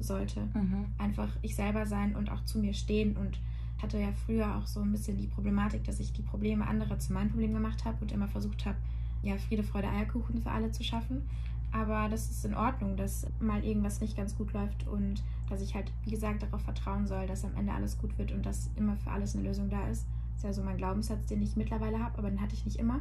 sollte 0.00 0.48
Mhm. 0.54 0.86
einfach 0.98 1.28
ich 1.42 1.54
selber 1.56 1.86
sein 1.86 2.14
und 2.16 2.30
auch 2.30 2.44
zu 2.44 2.58
mir 2.58 2.74
stehen 2.74 3.16
und 3.16 3.38
hatte 3.80 3.98
ja 3.98 4.12
früher 4.24 4.56
auch 4.56 4.66
so 4.66 4.80
ein 4.80 4.92
bisschen 4.92 5.18
die 5.18 5.26
Problematik, 5.26 5.84
dass 5.84 6.00
ich 6.00 6.12
die 6.12 6.22
Probleme 6.22 6.66
anderer 6.66 6.98
zu 6.98 7.12
meinem 7.12 7.30
Problem 7.30 7.52
gemacht 7.52 7.84
habe 7.84 7.98
und 8.00 8.12
immer 8.12 8.28
versucht 8.28 8.64
habe, 8.64 8.76
ja, 9.22 9.36
Friede, 9.36 9.62
Freude, 9.62 9.88
Eierkuchen 9.88 10.40
für 10.40 10.50
alle 10.50 10.70
zu 10.70 10.82
schaffen. 10.82 11.22
Aber 11.72 12.08
das 12.08 12.30
ist 12.30 12.44
in 12.44 12.54
Ordnung, 12.54 12.96
dass 12.96 13.26
mal 13.40 13.62
irgendwas 13.62 14.00
nicht 14.00 14.16
ganz 14.16 14.36
gut 14.36 14.52
läuft 14.52 14.86
und 14.86 15.22
dass 15.50 15.60
ich 15.60 15.74
halt, 15.74 15.92
wie 16.04 16.10
gesagt, 16.10 16.42
darauf 16.42 16.62
vertrauen 16.62 17.06
soll, 17.06 17.26
dass 17.26 17.44
am 17.44 17.54
Ende 17.56 17.72
alles 17.72 17.98
gut 17.98 18.16
wird 18.18 18.32
und 18.32 18.46
dass 18.46 18.70
immer 18.76 18.96
für 18.96 19.10
alles 19.10 19.34
eine 19.34 19.44
Lösung 19.44 19.68
da 19.68 19.86
ist. 19.88 20.06
Das 20.32 20.38
ist 20.38 20.44
ja 20.44 20.52
so 20.52 20.62
mein 20.62 20.76
Glaubenssatz, 20.76 21.26
den 21.26 21.42
ich 21.42 21.56
mittlerweile 21.56 21.98
habe, 21.98 22.18
aber 22.18 22.30
den 22.30 22.40
hatte 22.40 22.54
ich 22.54 22.64
nicht 22.64 22.78
immer. 22.78 23.00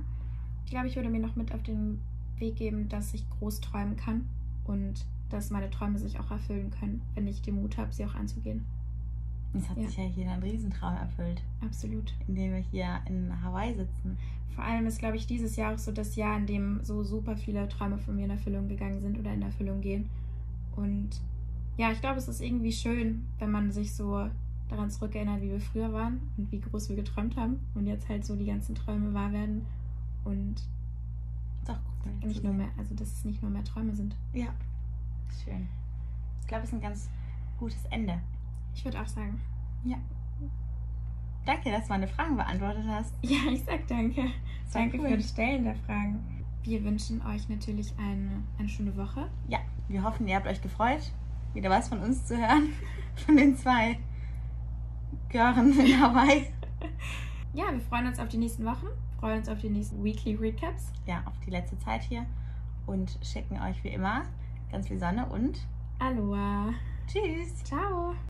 Ich 0.66 0.72
glaube, 0.72 0.88
ich 0.88 0.96
würde 0.96 1.10
mir 1.10 1.20
noch 1.20 1.36
mit 1.36 1.54
auf 1.54 1.64
den 1.64 2.02
Weg 2.38 2.58
geben, 2.58 2.90
dass 2.90 3.14
ich 3.14 3.30
groß 3.30 3.62
träumen 3.62 3.96
kann 3.96 4.28
und 4.66 5.06
dass 5.36 5.50
meine 5.52 5.70
Träume 5.70 6.00
sich 6.00 6.20
auch 6.20 6.32
erfüllen 6.32 6.72
können, 6.72 7.02
wenn 7.14 7.28
ich 7.28 7.42
den 7.42 7.56
Mut 7.62 7.78
habe, 7.78 7.92
sie 7.94 8.06
auch 8.06 8.16
anzugehen. 8.16 8.66
Es 9.54 9.70
hat 9.70 9.78
Ja. 9.78 9.88
sich 9.88 9.98
ja 9.98 10.04
hier 10.04 10.32
ein 10.32 10.42
Riesentraum 10.44 10.96
erfüllt, 10.96 11.42
Absolut. 11.62 12.14
indem 12.28 12.54
wir 12.54 12.60
hier 12.60 13.00
in 13.08 13.32
Hawaii 13.42 13.74
sitzen. 13.74 14.18
Vor 14.54 14.64
allem 14.64 14.86
ist, 14.88 15.00
glaube 15.00 15.18
ich, 15.18 15.28
dieses 15.28 15.56
Jahr 15.56 15.74
auch 15.74 15.78
so 15.78 15.92
das 15.92 16.16
Jahr, 16.16 16.38
in 16.38 16.46
dem 16.46 16.84
so 16.84 17.04
super 17.04 17.36
viele 17.38 17.68
Träume 17.68 17.98
von 17.98 18.16
mir 18.16 18.26
in 18.26 18.32
Erfüllung 18.32 18.68
gegangen 18.68 19.02
sind 19.02 19.20
oder 19.20 19.34
in 19.34 19.42
Erfüllung 19.42 19.82
gehen. 19.82 20.10
Und 20.76 21.10
ja, 21.78 21.92
ich 21.92 22.00
glaube, 22.02 22.18
es 22.18 22.28
ist 22.28 22.42
irgendwie 22.42 22.72
schön, 22.72 23.26
wenn 23.40 23.52
man 23.52 23.72
sich 23.72 23.94
so 23.94 24.30
daran 24.70 24.90
zurückerinnert, 24.90 25.42
wie 25.42 25.52
wir 25.52 25.60
früher 25.60 25.92
waren 25.94 26.20
und 26.38 26.52
wie 26.52 26.60
groß 26.60 26.90
wir 26.90 26.96
geträumt 26.96 27.36
haben 27.36 27.60
und 27.76 27.86
jetzt 27.86 28.08
halt 28.10 28.26
so 28.26 28.36
die 28.36 28.46
ganzen 28.46 28.76
Träume 28.76 29.14
wahr 29.14 29.32
werden 29.32 29.66
und 30.24 30.56
auch 31.68 31.78
cool. 32.06 32.28
nicht 32.28 32.44
nur 32.44 32.54
mehr, 32.54 32.70
also 32.78 32.96
dass 32.96 33.12
es 33.12 33.26
nicht 33.26 33.42
nur 33.42 33.52
mehr 33.52 33.64
Träume 33.64 33.94
sind. 33.96 34.16
Ja, 34.34 34.48
schön. 35.44 35.68
Ich 36.42 36.48
glaube, 36.48 36.64
es 36.64 36.70
ist 36.70 36.76
ein 36.76 36.82
ganz 36.82 37.10
gutes 37.58 37.86
Ende. 37.90 38.22
Ich 38.74 38.84
würde 38.84 39.02
auch 39.02 39.08
sagen. 39.08 39.42
Danke, 41.46 41.72
dass 41.72 41.84
du 41.84 41.90
meine 41.90 42.08
Fragen 42.08 42.36
beantwortet 42.36 42.86
hast. 42.88 43.14
Ja, 43.22 43.52
ich 43.52 43.64
sag 43.64 43.88
danke. 43.88 44.26
Danke 44.74 45.00
cool. 45.00 45.10
für 45.10 45.18
das 45.18 45.30
Stellen 45.30 45.64
der 45.64 45.76
Fragen. 45.76 46.44
Wir 46.64 46.84
wünschen 46.84 47.22
euch 47.26 47.48
natürlich 47.48 47.94
eine, 47.98 48.44
eine 48.58 48.68
schöne 48.68 48.98
Woche. 48.98 49.30
Ja, 49.48 49.60
wir 49.88 50.04
hoffen, 50.04 50.28
ihr 50.28 50.36
habt 50.36 50.48
euch 50.48 50.62
gefreut, 50.62 51.12
wieder 51.54 51.70
was 51.70 51.90
von 51.90 52.00
uns 52.00 52.26
zu 52.26 52.38
hören. 52.38 52.70
Von 53.26 53.38
den 53.38 53.56
zwei 53.56 53.98
Gören 55.30 55.72
in 55.80 56.02
Hawaii. 56.02 56.48
Ja, 57.54 57.72
wir 57.72 57.80
freuen 57.80 58.08
uns 58.08 58.20
auf 58.20 58.28
die 58.28 58.38
nächsten 58.38 58.66
Wochen, 58.66 58.88
freuen 59.18 59.38
uns 59.38 59.48
auf 59.48 59.60
die 59.60 59.70
nächsten 59.70 60.04
Weekly 60.04 60.36
Recaps. 60.36 60.92
Ja, 61.06 61.24
auf 61.24 61.40
die 61.46 61.52
letzte 61.52 61.80
Zeit 61.80 62.02
hier. 62.04 62.26
Und 62.86 63.18
schicken 63.24 63.62
euch 63.62 63.82
wie 63.86 63.90
immer 63.90 64.24
ganz 64.72 64.88
viel 64.88 65.00
Sonne 65.00 65.26
und 65.28 65.60
Aloha. 66.00 66.74
tschüss. 67.08 67.64
Ciao. 67.64 68.16